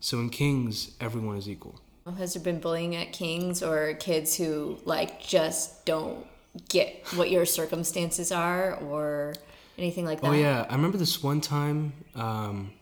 [0.00, 1.81] So in King's, everyone is equal.
[2.12, 6.26] Has there been bullying at Kings or kids who like just don't
[6.68, 9.34] get what your circumstances are or
[9.76, 10.28] anything like that?
[10.28, 11.92] Oh yeah, I remember this one time.
[12.14, 12.72] Um,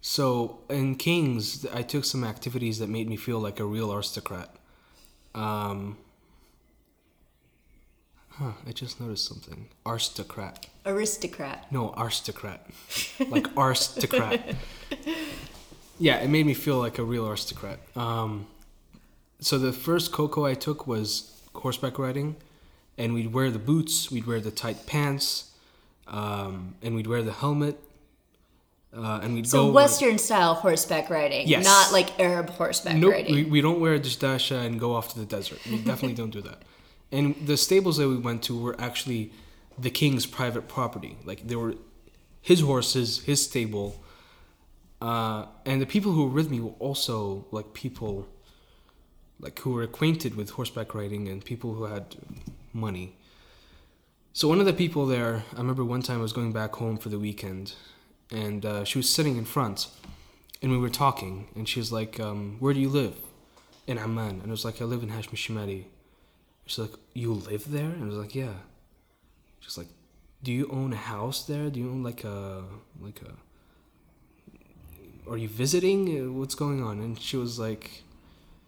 [0.00, 4.54] so in Kings, I took some activities that made me feel like a real aristocrat.
[5.34, 5.98] Um,
[8.30, 9.68] huh, I just noticed something.
[9.84, 10.66] Aristocrat.
[10.84, 11.70] Aristocrat.
[11.72, 12.70] No, aristocrat.
[13.28, 14.54] like aristocrat.
[15.98, 17.78] yeah, it made me feel like a real aristocrat.
[17.96, 18.46] Um,
[19.40, 22.36] so the first cocoa I took was horseback riding,
[22.98, 25.52] and we'd wear the boots, we'd wear the tight pants,
[26.08, 27.78] um, and we'd wear the helmet,
[28.96, 29.48] uh, and we'd go.
[29.50, 29.72] So go.
[29.72, 31.64] Western style horseback riding, Yes.
[31.64, 33.34] not like Arab horseback Nope, riding.
[33.34, 35.58] we, we don't wear a dishdasha and go off to the desert.
[35.66, 36.62] We definitely don't do that.
[37.12, 39.32] And the stables that we went to were actually
[39.78, 41.16] the king's private property.
[41.24, 41.74] Like they were
[42.40, 44.02] his horses, his stable,
[45.00, 48.26] uh, and the people who were with me were also like people
[49.38, 52.16] like who were acquainted with horseback riding and people who had
[52.72, 53.16] money.
[54.32, 56.98] So one of the people there, I remember one time I was going back home
[56.98, 57.74] for the weekend,
[58.30, 59.88] and uh, she was sitting in front,
[60.60, 63.16] and we were talking, and she was like, um, "Where do you live?"
[63.86, 65.84] In Amman, and I was like, "I live in Hashmi Shamali."
[66.66, 68.54] She's like, "You live there?" And I was like, "Yeah."
[69.60, 69.88] She's like,
[70.42, 71.70] "Do you own a house there?
[71.70, 72.64] Do you own like a
[73.00, 73.32] like a?
[75.28, 76.00] Are you visiting?
[76.08, 78.02] Uh, What's going on?" And she was like,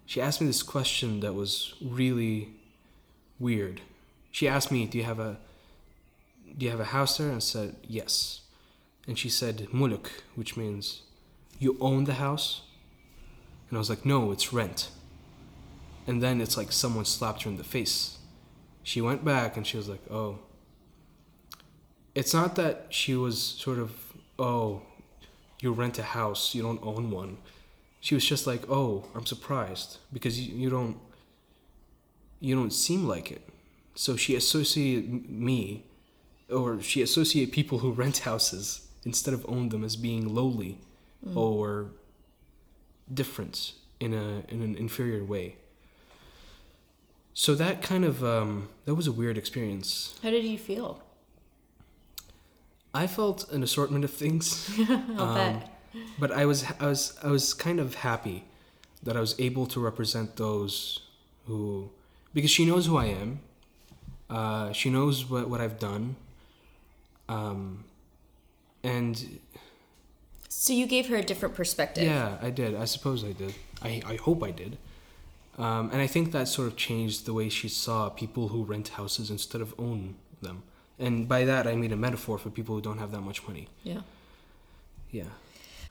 [0.08, 2.48] she asked me this question that was really
[3.38, 3.82] weird.
[4.30, 5.38] She asked me, "Do you have a
[6.56, 8.40] do you have a house there?" And I said, "Yes."
[9.06, 11.02] And she said, "Muluk," which means
[11.58, 12.62] you own the house.
[13.68, 14.90] And I was like, "No, it's rent."
[16.06, 18.16] And then it's like someone slapped her in the face.
[18.82, 20.38] She went back and she was like, "Oh."
[22.14, 23.90] It's not that she was sort of,
[24.38, 24.80] "Oh,
[25.60, 27.38] you rent a house, you don't own one."
[28.00, 30.98] She was just like, "Oh, I'm surprised because you, you don't
[32.40, 33.42] you don't seem like it."
[33.94, 35.84] So she associated me
[36.50, 40.78] or she associated people who rent houses instead of own them as being lowly
[41.34, 41.90] or
[43.12, 45.56] different in a in an inferior way.
[47.34, 50.18] So that kind of um, that was a weird experience.
[50.22, 51.02] How did you feel?
[52.94, 54.68] I felt an assortment of things.
[54.88, 55.70] I'll Um, bet.
[56.18, 58.44] but I was I was I was kind of happy
[59.02, 61.00] that I was able to represent those
[61.46, 61.90] who
[62.34, 63.40] because she knows who I am.
[64.30, 66.16] Uh, she knows what, what I've done.
[67.28, 67.84] Um,
[68.82, 69.38] and
[70.48, 72.04] So you gave her a different perspective.
[72.04, 72.74] yeah, I did.
[72.74, 73.54] I suppose I did.
[73.82, 74.76] I, I hope I did.
[75.56, 78.88] Um, and I think that sort of changed the way she saw people who rent
[78.88, 80.62] houses instead of own them.
[80.98, 83.68] And by that, I mean a metaphor for people who don't have that much money.
[83.84, 84.00] Yeah.
[85.10, 85.30] Yeah.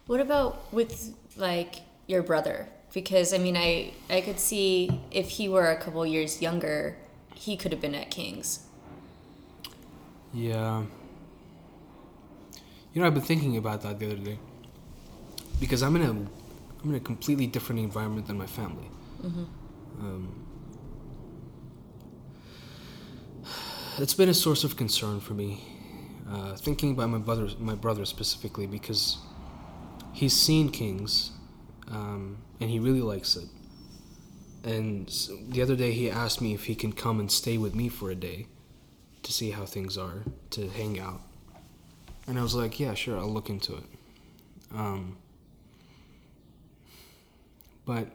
[0.05, 2.67] What about with like your brother?
[2.93, 6.97] Because I mean, I I could see if he were a couple years younger,
[7.35, 8.59] he could have been at King's.
[10.33, 10.83] Yeah.
[12.93, 14.39] You know, I've been thinking about that the other day.
[15.59, 18.89] Because I'm in a, I'm in a completely different environment than my family.
[19.99, 20.46] Um,
[23.99, 25.63] it's been a source of concern for me,
[26.29, 29.17] uh, thinking about my brother, my brother specifically, because
[30.13, 31.31] he's seen King's,
[31.89, 33.47] um, and he really likes it.
[34.63, 35.07] And
[35.49, 38.11] the other day, he asked me if he can come and stay with me for
[38.11, 38.47] a day
[39.23, 41.21] to see how things are, to hang out.
[42.27, 43.83] And I was like, yeah, sure, I'll look into it.
[44.75, 45.17] Um,
[47.85, 48.09] but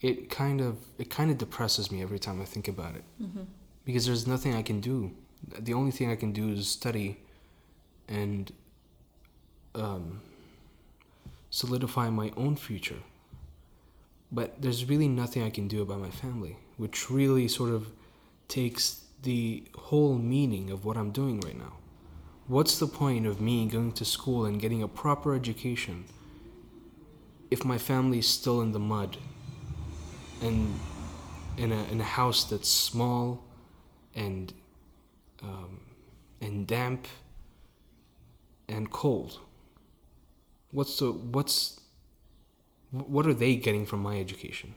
[0.00, 3.04] it kind of it kind of depresses me every time I think about it
[3.84, 5.12] because there's nothing I can do.
[5.58, 7.20] The only thing I can do is study
[8.08, 8.52] and
[9.74, 10.20] um,
[11.50, 13.02] solidify my own future
[14.32, 17.90] but there's really nothing I can do about my family, which really sort of
[18.48, 21.74] takes the whole meaning of what I'm doing right now.
[22.46, 26.04] What's the point of me going to school and getting a proper education
[27.50, 29.16] if my family's still in the mud
[30.40, 30.78] and
[31.56, 33.44] in a, in a house that's small
[34.14, 34.52] and
[35.42, 35.80] um,
[36.40, 37.06] and damp
[38.68, 39.38] and cold?
[40.70, 41.80] What's the what's
[42.90, 44.74] what are they getting from my education?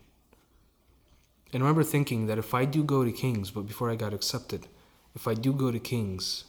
[1.51, 4.13] And I remember thinking that if I do go to King's, but before I got
[4.13, 4.67] accepted,
[5.15, 6.45] if I do go to King's,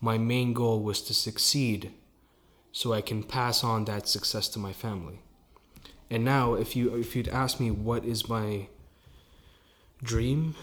[0.00, 1.92] my main goal was to succeed
[2.72, 5.20] so I can pass on that success to my family.
[6.12, 8.68] And now if you if you'd ask me what is my
[10.02, 10.54] dream,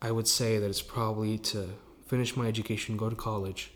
[0.00, 1.70] I would say that it's probably to
[2.06, 3.72] finish my education, go to college,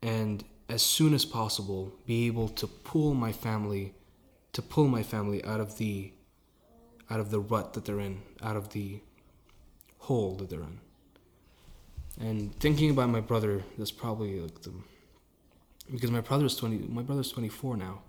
[0.00, 3.92] and as soon as possible be able to pull my family
[4.52, 6.12] to pull my family out of the
[7.10, 9.00] out of the rut that they're in, out of the
[9.98, 10.78] hole that they're in.
[12.20, 14.72] And thinking about my brother, that's probably like the
[15.90, 18.02] because my brother's twenty my brother's twenty four now.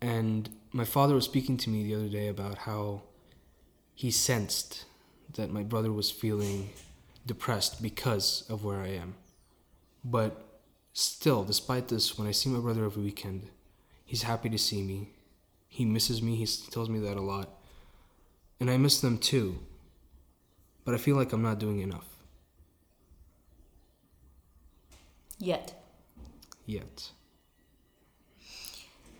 [0.00, 3.02] And my father was speaking to me the other day about how
[3.94, 4.84] he sensed
[5.34, 6.70] that my brother was feeling
[7.26, 9.14] depressed because of where I am.
[10.04, 10.60] But
[10.92, 13.50] still, despite this, when I see my brother every weekend,
[14.08, 15.10] He's happy to see me.
[15.68, 16.34] He misses me.
[16.36, 17.50] He tells me that a lot.
[18.58, 19.58] And I miss them too.
[20.86, 22.06] But I feel like I'm not doing enough
[25.38, 25.74] Yet.
[26.64, 27.10] yet.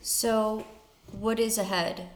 [0.00, 0.66] So,
[1.12, 2.08] what is ahead?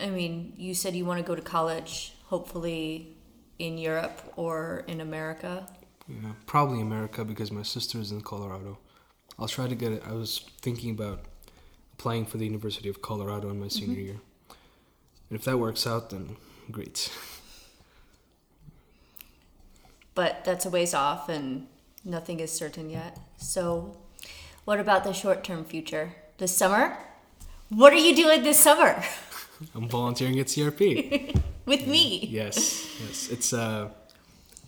[0.00, 3.16] I mean, you said you want to go to college, hopefully
[3.58, 5.66] in Europe or in America.
[6.08, 8.78] Yeah, probably America because my sister is in Colorado.
[9.38, 10.02] I'll try to get it.
[10.06, 11.20] I was thinking about
[11.94, 13.78] applying for the University of Colorado in my mm-hmm.
[13.78, 14.20] senior year.
[15.30, 16.36] And if that works out, then
[16.70, 17.10] great.
[20.14, 21.66] But that's a ways off and
[22.04, 23.18] nothing is certain yet.
[23.38, 23.96] So,
[24.64, 26.14] what about the short term future?
[26.38, 26.98] This summer?
[27.74, 29.02] What are you doing this summer
[29.74, 31.40] I'm volunteering at CRP.
[31.64, 32.26] with me?
[32.30, 33.30] yes, yes.
[33.30, 33.88] It's uh,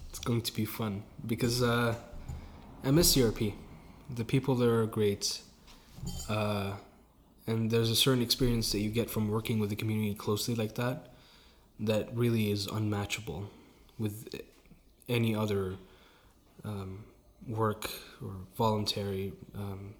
[0.08, 1.96] it's going to be fun because uh,
[2.82, 3.52] I miss CRP.
[4.14, 5.42] The people there are great,
[6.30, 6.76] uh,
[7.46, 10.76] and there's a certain experience that you get from working with the community closely like
[10.76, 11.08] that,
[11.80, 13.50] that really is unmatchable
[13.98, 14.34] with
[15.10, 15.74] any other
[16.64, 17.04] um,
[17.46, 17.90] work
[18.22, 19.94] or voluntary, um,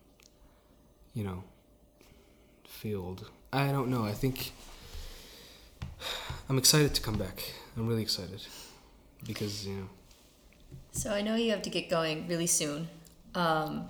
[1.13, 1.45] you know,
[2.85, 3.31] field.
[3.51, 4.05] I don't know.
[4.05, 4.53] I think.
[6.51, 7.43] I'm excited to come back.
[7.77, 8.43] I'm really excited
[9.27, 9.89] because you know
[10.93, 12.89] So, I know you have to get going really soon.
[13.35, 13.89] Um,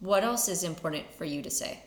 [0.00, 1.78] what else is important for you to say?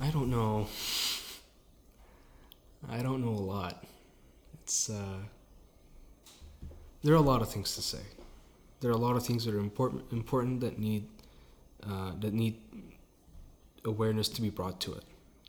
[0.00, 0.68] I don't know.
[2.88, 3.84] I don't know a lot.
[4.54, 5.18] It's uh
[7.02, 8.04] there are a lot of things to say.
[8.80, 11.08] There are a lot of things that are important important that need
[11.82, 12.60] uh, that need
[13.84, 15.04] awareness to be brought to it.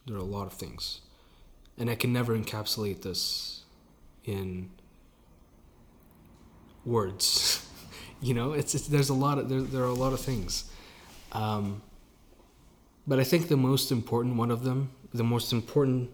[0.05, 1.01] There are a lot of things,
[1.77, 3.63] and I can never encapsulate this
[4.23, 4.69] in
[6.85, 7.65] words.
[8.21, 10.71] you know, it's, it's there's a lot of there, there are a lot of things,
[11.33, 11.81] um,
[13.05, 16.09] but I think the most important one of them, the most important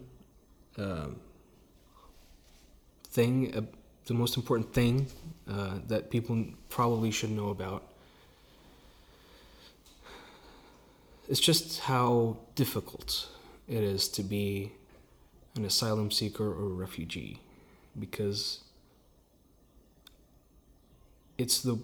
[0.76, 1.20] um
[3.14, 3.62] thing, uh,
[4.06, 5.06] the most important thing
[5.50, 7.82] uh, that people probably should know about.
[11.28, 13.28] It's just how difficult
[13.66, 14.72] it is to be
[15.56, 17.38] an asylum seeker or a refugee
[17.98, 18.60] because
[21.38, 21.78] it's the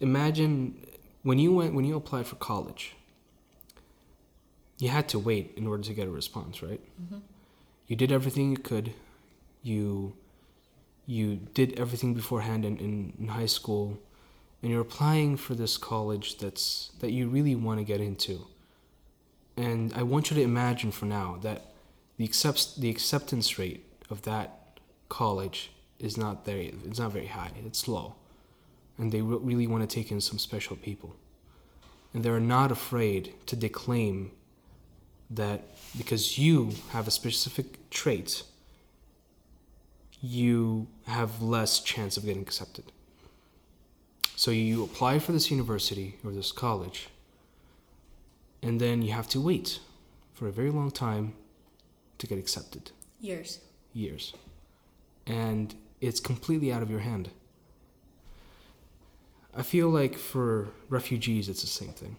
[0.00, 0.76] imagine
[1.22, 2.94] when you went when you applied for college
[4.78, 6.80] you had to wait in order to get a response right?
[7.86, 8.92] You did everything you could.
[9.62, 10.14] You
[11.10, 13.98] you did everything beforehand in, in, in high school
[14.62, 18.46] and you're applying for this college that's that you really want to get into.
[19.56, 21.60] And i want you to imagine for now that
[22.16, 27.50] the accepts the acceptance rate of that college is not very it's not very high.
[27.66, 28.14] It's low.
[28.96, 31.16] And they re- really want to take in some special people.
[32.14, 34.30] And they're not afraid to declaim
[35.30, 35.62] that
[35.96, 38.42] because you have a specific trait
[40.20, 42.84] you have less chance of getting accepted
[44.36, 47.08] so you apply for this university or this college
[48.62, 49.80] and then you have to wait
[50.34, 51.34] for a very long time
[52.18, 52.90] to get accepted
[53.20, 53.60] Years.
[53.92, 54.32] years.
[55.26, 57.30] And it's completely out of your hand.
[59.54, 62.16] I feel like for refugees, it's the same thing.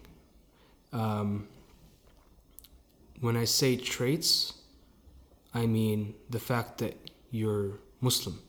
[0.92, 1.48] Um,
[3.20, 4.54] when I say traits,
[5.54, 6.96] I mean the fact that
[7.30, 8.40] you're Muslim,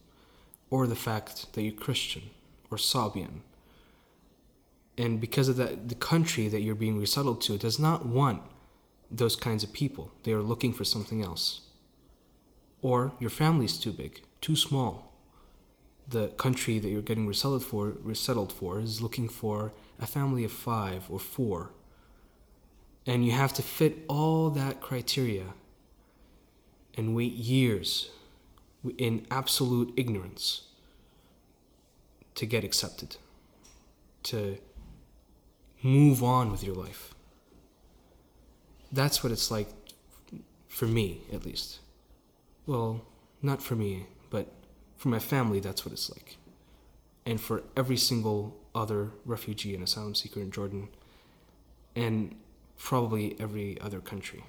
[0.70, 2.24] or the fact that you're Christian
[2.70, 3.42] or Sabian.
[4.98, 8.42] And because of that, the country that you're being resettled to does not want
[9.10, 10.12] those kinds of people.
[10.24, 11.62] They are looking for something else
[12.84, 15.12] or your family's too big, too small.
[16.08, 20.52] The country that you're getting resettled for, resettled for is looking for a family of
[20.52, 21.72] five or four.
[23.08, 25.54] And you have to fit all that criteria
[26.96, 28.12] and wait years
[28.98, 30.64] in absolute ignorance
[32.36, 33.18] to get accepted,
[34.24, 34.58] to
[35.82, 37.14] move on with your life.
[38.92, 39.70] That's what it's like
[40.68, 41.80] for me, at least.
[42.66, 43.06] Well,
[43.42, 44.48] not for me, but
[44.98, 46.38] for my family, that's what it's like.
[47.26, 50.90] And for every single other refugee and asylum seeker in Jordan,
[51.96, 52.36] and
[52.78, 54.44] probably every other country.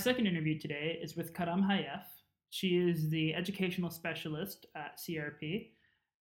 [0.00, 2.04] Second interview today is with Karam Hayef.
[2.48, 5.72] She is the educational specialist at CRP.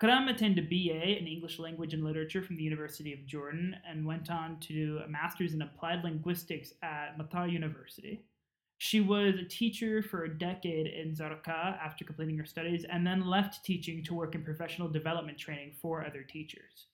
[0.02, 4.06] Karam attained a BA in English Language and Literature from the University of Jordan and
[4.06, 8.26] went on to do a master's in applied linguistics at Mu'tah University.
[8.80, 13.26] She was a teacher for a decade in Zarqa after completing her studies and then
[13.26, 16.88] left teaching to work in professional development training for other teachers.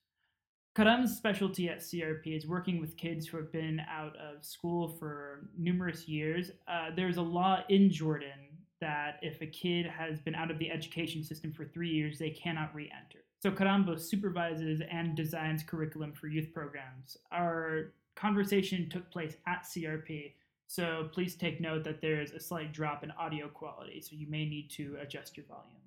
[0.76, 5.48] Karam's specialty at CRP is working with kids who have been out of school for
[5.56, 6.50] numerous years.
[6.68, 10.70] Uh, there's a law in Jordan that if a kid has been out of the
[10.70, 13.24] education system for three years, they cannot re enter.
[13.42, 17.16] So Karam both supervises and designs curriculum for youth programs.
[17.32, 20.32] Our conversation took place at CRP,
[20.66, 24.26] so please take note that there is a slight drop in audio quality, so you
[24.28, 25.85] may need to adjust your volume.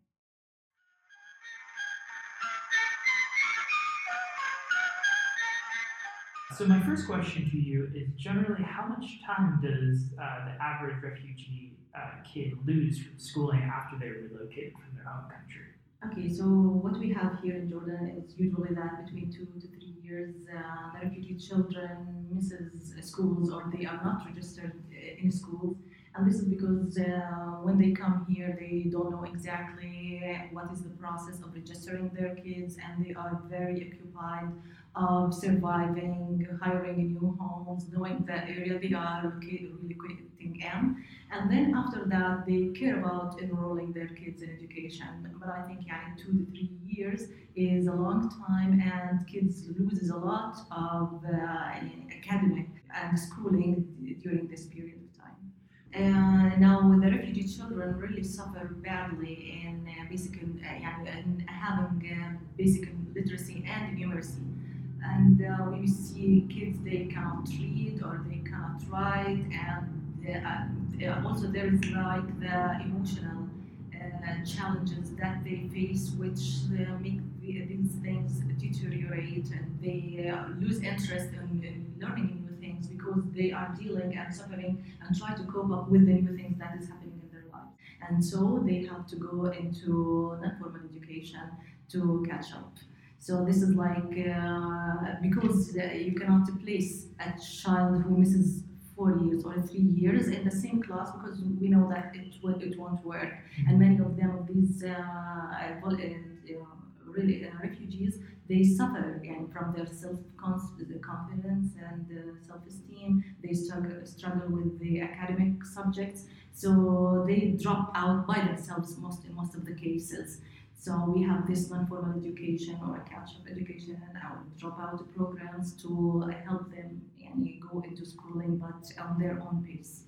[6.57, 11.01] So my first question to you is generally how much time does uh, the average
[11.03, 15.69] refugee uh, kid lose from schooling after they're relocated from their home country?
[16.07, 19.95] Okay, so what we have here in Jordan is usually that between two to three
[20.01, 25.77] years, uh, the refugee children misses schools or they are not registered uh, in schools,
[26.15, 30.81] and this is because uh, when they come here, they don't know exactly what is
[30.81, 34.51] the process of registering their kids, and they are very occupied
[34.99, 41.05] of surviving, hiring new homes, knowing the area they are relocating in.
[41.31, 45.35] And then after that, they care about enrolling their kids in education.
[45.39, 50.09] But I think yeah, two to three years is a long time, and kids loses
[50.09, 51.71] a lot of uh,
[52.17, 56.59] academic and schooling during this period of time.
[56.59, 62.89] Now the refugee children really suffer badly in uh, basic uh, in having uh, basic
[63.15, 64.58] literacy and numeracy
[65.03, 71.27] and uh, we see kids they cannot read or they cannot write, and uh, uh,
[71.27, 73.47] also there is like the emotional
[73.95, 76.41] uh, challenges that they face, which
[76.73, 82.87] uh, make these things deteriorate, and they uh, lose interest in, in learning new things
[82.87, 86.57] because they are dealing and suffering and try to cope up with the new things
[86.59, 87.71] that is happening in their life.
[88.07, 91.41] And so they have to go into non-formal education
[91.89, 92.77] to catch up.
[93.19, 98.63] So this is like uh, because uh, you cannot place a child who misses
[98.95, 102.59] four years or three years in the same class because we know that it will,
[102.61, 103.33] it won't work.
[103.67, 106.65] And many of them these uh, uh,
[107.05, 113.23] really uh, refugees they suffer again from their self confidence and uh, self esteem.
[113.43, 119.35] They struggle struggle with the academic subjects, so they drop out by themselves most in
[119.35, 120.41] most of the cases.
[120.79, 126.71] So we have this non-formal education or a catch-up education or dropout programs to help
[126.71, 130.03] them and go into schooling, but on their own pace.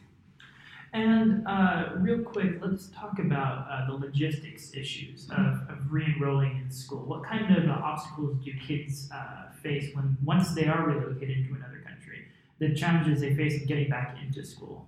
[0.93, 6.71] And uh, real quick, let's talk about uh, the logistics issues of, of re-enrolling in
[6.71, 6.99] school.
[6.99, 11.53] What kind of uh, obstacles do kids uh, face when once they are relocated to
[11.53, 12.27] another country?
[12.59, 14.85] The challenges they face in getting back into school.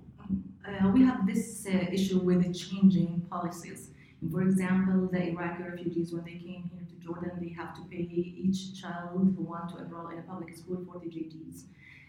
[0.66, 3.90] Uh, we have this uh, issue with the changing policies.
[4.32, 7.98] For example, the Iraqi refugees, when they came here to Jordan, they have to pay
[7.98, 11.64] each child who want to enroll in a public school 40 JDs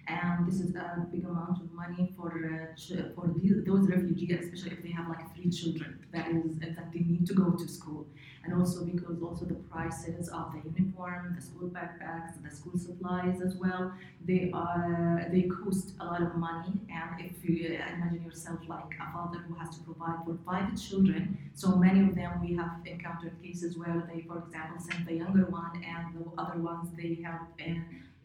[0.06, 4.72] and this is a big amount of money for uh, for the, those refugees, especially
[4.72, 5.98] if they have like three children.
[6.12, 8.06] That is that they need to go to school,
[8.44, 13.40] and also because also the prices of the uniform, the school backpacks, the school supplies
[13.40, 13.92] as well,
[14.24, 16.72] they are they cost a lot of money.
[16.90, 21.38] And if you imagine yourself like a father who has to provide for five children,
[21.54, 25.46] so many of them we have encountered cases where they, for example, send the younger
[25.46, 27.40] one, and the other ones they have.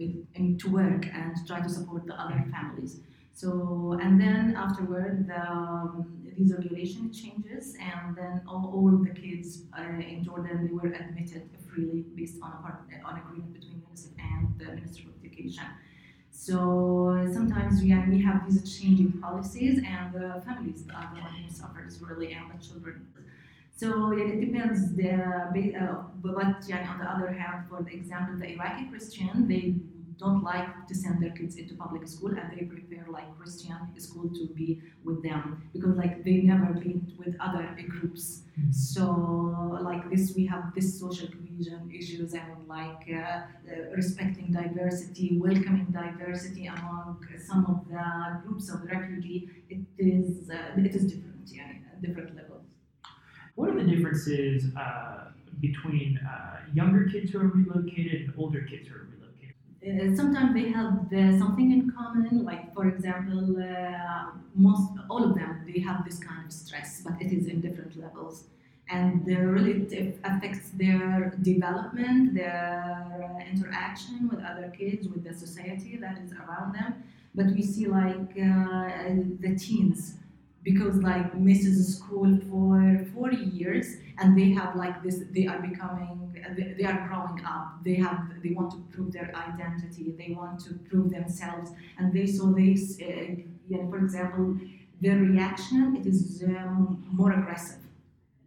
[0.02, 3.02] Uh, in, to work and try to support the other families.
[3.34, 9.64] So, and then afterward, the um, these regulation changes, and then all, all the kids
[9.78, 14.12] uh, in Jordan they were admitted freely based on a part, on agreement between UNICEF
[14.20, 15.66] and the Ministry of Education.
[16.32, 21.54] So sometimes we, we have these changing policies, and the families are the one who
[21.54, 23.06] suffers really, and the children.
[23.80, 24.94] So yeah, it depends.
[24.94, 29.76] The, uh, but yeah, on the other hand, for the example, the Iraqi Christian, they
[30.18, 34.28] don't like to send their kids into public school and they prefer like Christian school
[34.38, 38.42] to be with them because like they never been with other groups.
[38.60, 38.72] Mm-hmm.
[38.74, 39.06] So
[39.82, 43.46] like this, we have this social cohesion issues and like uh, uh,
[43.96, 49.50] respecting diversity, welcoming diversity among some of the groups of refugee.
[49.70, 51.72] It is uh, it is different, yeah,
[52.02, 52.49] different levels.
[53.60, 58.88] What are the differences uh, between uh, younger kids who are relocated and older kids
[58.88, 59.56] who are relocated?
[59.86, 65.36] Uh, sometimes they have uh, something in common like for example uh, most all of
[65.36, 68.46] them they have this kind of stress but it is in different levels
[68.90, 72.64] and really it affects their development their
[73.26, 77.04] uh, interaction with other kids with the society that is around them
[77.36, 80.19] but we see like the teens
[80.70, 83.88] because like misses school for four years
[84.20, 86.16] and they have like this they are becoming
[86.78, 87.84] they are growing up.
[87.84, 90.14] They have they want to prove their identity.
[90.18, 91.72] They want to prove themselves.
[91.98, 94.58] And they so they uh, yeah, for example
[95.02, 97.84] their reaction it is um, more aggressive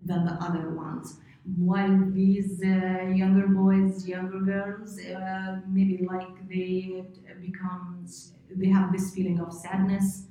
[0.05, 1.19] than the other ones.
[1.57, 7.05] While these uh, younger boys younger girls uh, maybe like they
[7.41, 8.07] become
[8.51, 10.27] they have this feeling of sadness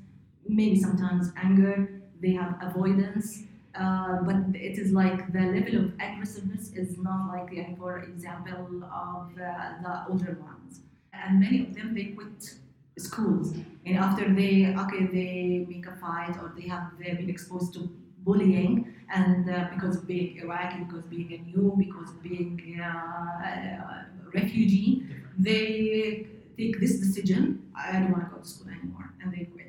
[0.51, 3.43] maybe sometimes anger, they have avoidance,
[3.73, 9.31] uh, but it is like the level of aggressiveness is not like, for example, of
[9.39, 10.81] uh, the older ones.
[11.13, 12.55] And many of them, they quit
[12.97, 13.53] schools.
[13.85, 17.89] And after they, okay, they make a fight or they have they been exposed to
[18.19, 22.85] bullying, and uh, because of being Iraqi, because being a new, because of being uh,
[22.85, 25.05] a refugee,
[25.39, 26.27] they
[26.57, 29.60] take this decision, I don't want to go to school anymore, and they quit.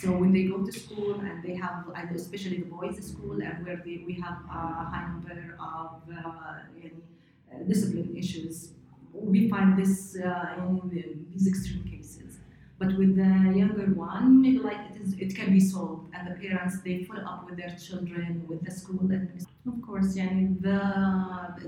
[0.00, 3.80] So when they go to school and they have, especially the boys' school, and where
[3.84, 8.72] they, we have a high number of uh, uh, discipline issues,
[9.14, 12.38] we find this uh, in the, these extreme cases.
[12.78, 16.34] But with the younger one, maybe like it is, it can be solved, and the
[16.46, 19.30] parents they follow up with their children, with the school, and
[19.66, 20.28] of course, yeah,
[20.60, 20.78] the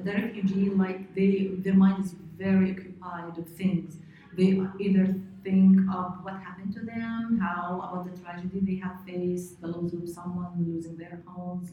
[0.04, 3.96] the refugee like they their mind is very occupied with things.
[4.36, 5.18] They either
[5.48, 9.92] think of what happened to them, how about the tragedy they have faced, the loss
[9.92, 11.70] of someone losing their homes,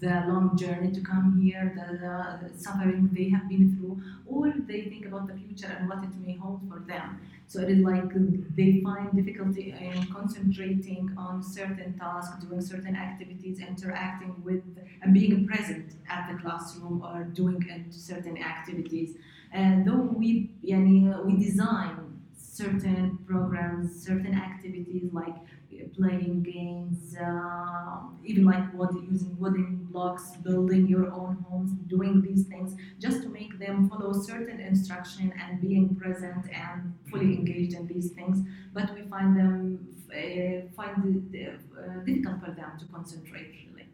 [0.00, 4.82] the long journey to come here, the, the suffering they have been through, or they
[4.92, 7.20] think about the future and what it may hold for them.
[7.46, 8.10] So it is like
[8.56, 14.62] they find difficulty in concentrating on certain tasks, doing certain activities, interacting with
[15.02, 17.60] and being present at the classroom or doing
[17.90, 19.16] certain activities.
[19.52, 22.09] And though we, yani, we design
[22.60, 25.36] certain programs, certain activities like
[25.96, 32.44] playing games, uh, even like wood, using wooden blocks, building your own homes, doing these
[32.46, 37.86] things just to make them follow certain instruction and being present and fully engaged in
[37.86, 38.46] these things.
[38.72, 43.88] But we find them uh, find it uh, difficult for them to concentrate really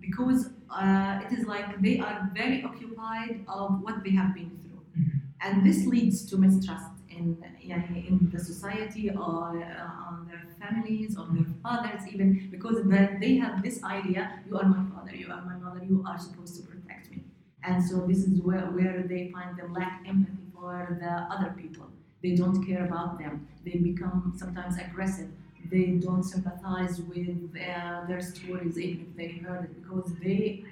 [0.00, 4.82] because uh, it is like they are very occupied of what they have been through,
[4.98, 5.20] Mhm.
[5.40, 11.17] and this leads to mistrust in يعني, in the society or uh, on their families
[11.17, 15.27] or their fathers even because that they have this idea you are my father you
[15.31, 17.23] are my mother you are supposed to protect me
[17.63, 21.87] and so this is where, where they find them lack empathy for the other people
[22.23, 25.29] they don't care about them they become sometimes aggressive
[25.71, 30.63] they don't sympathize with uh, their stories even if they heard it because they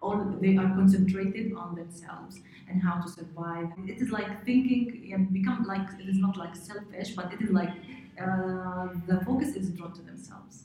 [0.00, 3.68] all they are concentrated on themselves and how to survive.
[3.86, 7.50] It is like thinking and become like it is not like selfish, but it is
[7.50, 7.70] like
[8.20, 10.64] uh, the focus is drawn to themselves.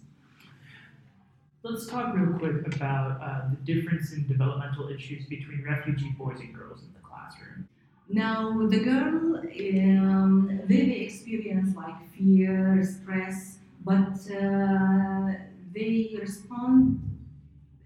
[1.64, 6.54] Let's talk real quick about uh, the difference in developmental issues between refugee boys and
[6.54, 7.70] girls in the classroom.
[8.10, 15.32] Now the girl, um, they may experience like fear, stress, but uh,
[15.74, 17.02] they respond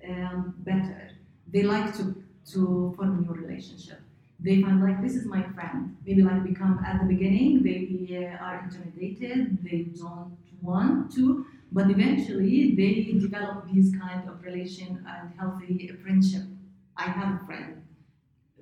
[0.10, 1.12] um, better.
[1.52, 2.24] They like to
[2.54, 4.00] to form a new relationship.
[4.40, 5.98] They find like this is my friend.
[6.06, 9.64] Maybe like become at the beginning they uh, are intimidated.
[9.64, 16.44] They don't want to, but eventually they develop these kind of relation and healthy friendship.
[16.96, 17.84] I have a friend.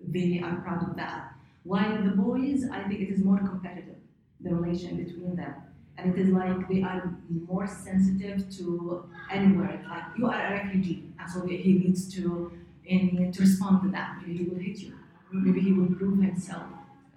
[0.07, 1.33] They are proud of that.
[1.63, 3.97] While the boys, I think it is more competitive,
[4.39, 5.55] the relation between them.
[5.97, 9.83] And it is like they are more sensitive to anywhere.
[9.89, 12.51] Like you are a refugee, and so he needs to
[12.89, 14.17] and to respond to that.
[14.21, 14.93] Maybe he will hit you.
[15.31, 16.63] Maybe he will prove himself.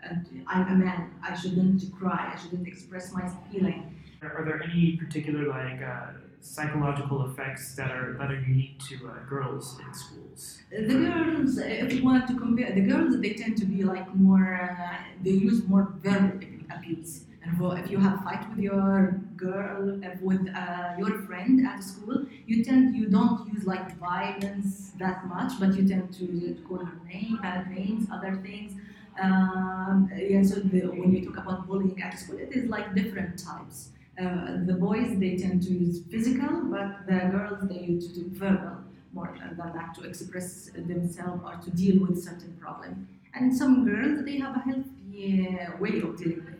[0.02, 1.10] And I'm a man.
[1.22, 2.32] I shouldn't cry.
[2.34, 3.94] I shouldn't express my feeling.
[4.22, 9.08] Are, are there any particular like uh, psychological effects that are that are unique to
[9.08, 10.58] uh, girls in schools?
[10.70, 14.54] The girls, if you want to compare, the girls they tend to be like more.
[14.54, 16.40] Uh, they use more verbal
[16.74, 17.24] abuse.
[17.50, 22.64] If you have fight with your girl, uh, with uh, your friend at school, you
[22.64, 26.26] tend you don't use like violence that much, but you tend to
[26.68, 28.72] call her name, bad names, other things.
[29.20, 33.38] Um, yeah, so the, when we talk about bullying at school, it is like different
[33.38, 33.90] types.
[34.20, 38.30] Uh, the boys they tend to use physical, but the girls they use to do
[38.30, 38.78] verbal
[39.12, 43.08] more than that to express themselves or to deal with certain problem.
[43.34, 46.57] And some girls they have a healthy uh, way of dealing with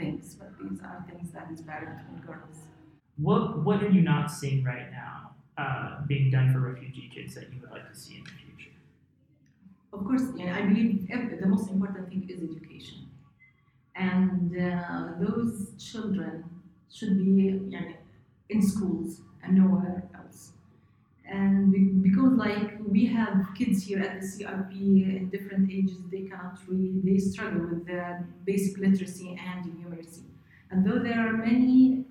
[0.00, 2.58] things, but these are things that is better between girls.
[3.16, 5.16] What what are you not seeing right now
[5.58, 8.74] uh, being done for refugee kids that you would like to see in the future?
[9.92, 11.08] Of course, yeah, I believe
[11.40, 13.10] the most important thing is education,
[13.94, 16.44] and uh, those children
[16.90, 17.92] should be yeah,
[18.48, 20.09] in schools and nowhere.
[21.30, 24.72] And because like we have kids here at the CRP
[25.16, 30.24] in different ages, they cannot read, they struggle with the basic literacy and numeracy.
[30.70, 32.04] And though there are many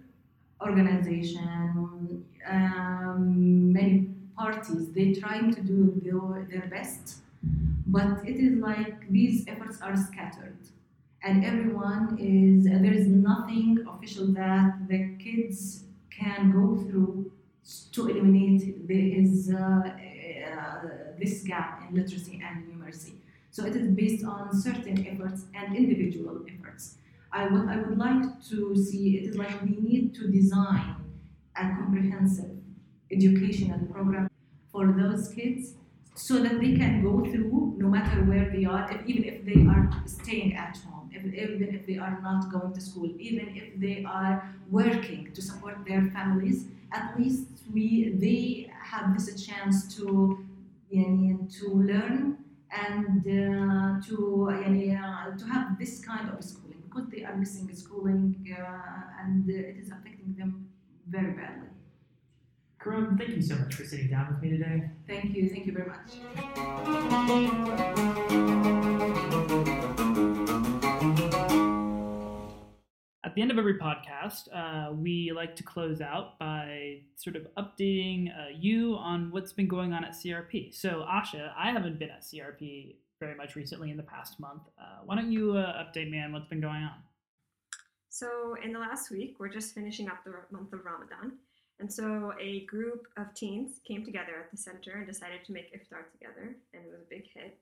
[0.62, 4.08] organizations, um, many
[4.38, 7.20] parties, they trying to do their, their best
[7.88, 10.58] but it is like these efforts are scattered
[11.24, 17.32] and everyone is there is nothing official that the kids can go through
[17.92, 20.82] to eliminate the, his uh, uh,
[21.20, 23.14] this gap in literacy and numeracy.
[23.52, 26.98] So it is based on certain efforts and individual efforts.
[27.32, 30.96] I, what I would like to see it is like we need to design
[31.56, 32.52] a comprehensive
[33.12, 34.30] educational program
[34.72, 35.74] for those kids
[36.20, 39.62] so that they can go through no matter where they are, if, even if they
[39.74, 43.80] are staying at home, if, even if they are not going to school, even if
[43.80, 50.46] they are working to support their families, at least we they have this chance to
[50.90, 52.38] you know, to learn
[52.70, 54.16] and uh, to
[54.76, 59.22] you uh, know, to have this kind of schooling because they are missing schooling uh,
[59.22, 60.68] and it is affecting them
[61.08, 61.70] very badly.
[62.82, 64.90] Karam, thank you so much for sitting down with me today.
[65.08, 66.16] Thank you, thank you very much.
[73.26, 77.38] At the the end of every podcast, uh, we like to close out by sort
[77.38, 80.76] of updating uh, you on what's been going on at CRP.
[80.76, 84.64] So, Asha, I haven't been at CRP very much recently in the past month.
[84.78, 86.96] Uh, why don't you uh, update me on what's been going on?
[88.10, 91.38] So, in the last week, we're just finishing up the month of Ramadan.
[91.80, 95.74] And so, a group of teens came together at the center and decided to make
[95.74, 97.58] iftar together, and it was a big hit.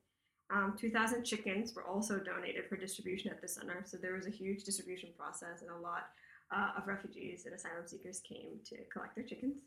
[0.49, 4.31] Um, 2,000 chickens were also donated for distribution at the center, so there was a
[4.31, 6.09] huge distribution process, and a lot
[6.51, 9.57] uh, of refugees and asylum seekers came to collect their chickens.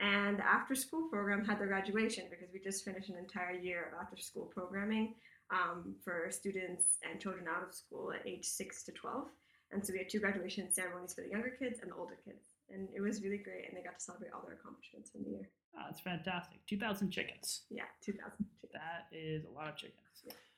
[0.00, 3.88] And the after school program had their graduation because we just finished an entire year
[3.92, 5.14] of after school programming
[5.50, 9.28] um, for students and children out of school at age 6 to 12.
[9.70, 12.51] And so we had two graduation ceremonies for the younger kids and the older kids.
[12.72, 15.30] And it was really great, and they got to celebrate all their accomplishments from the
[15.30, 15.48] year.
[15.76, 16.58] Oh, that's fantastic.
[16.66, 17.62] 2,000 chickens.
[17.70, 18.72] Yeah, 2,000 chickens.
[18.72, 19.98] That is a lot of chickens.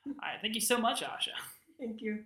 [0.07, 1.35] All right, thank you so much, Asha.
[1.79, 2.21] Thank you.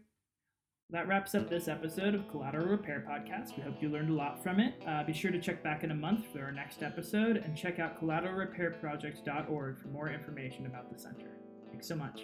[0.91, 3.57] That wraps up this episode of Collateral Repair Podcast.
[3.57, 4.75] We hope you learned a lot from it.
[4.87, 7.79] Uh, be sure to check back in a month for our next episode and check
[7.79, 11.29] out collateralrepairproject.org for more information about the center.
[11.71, 12.23] Thanks so much.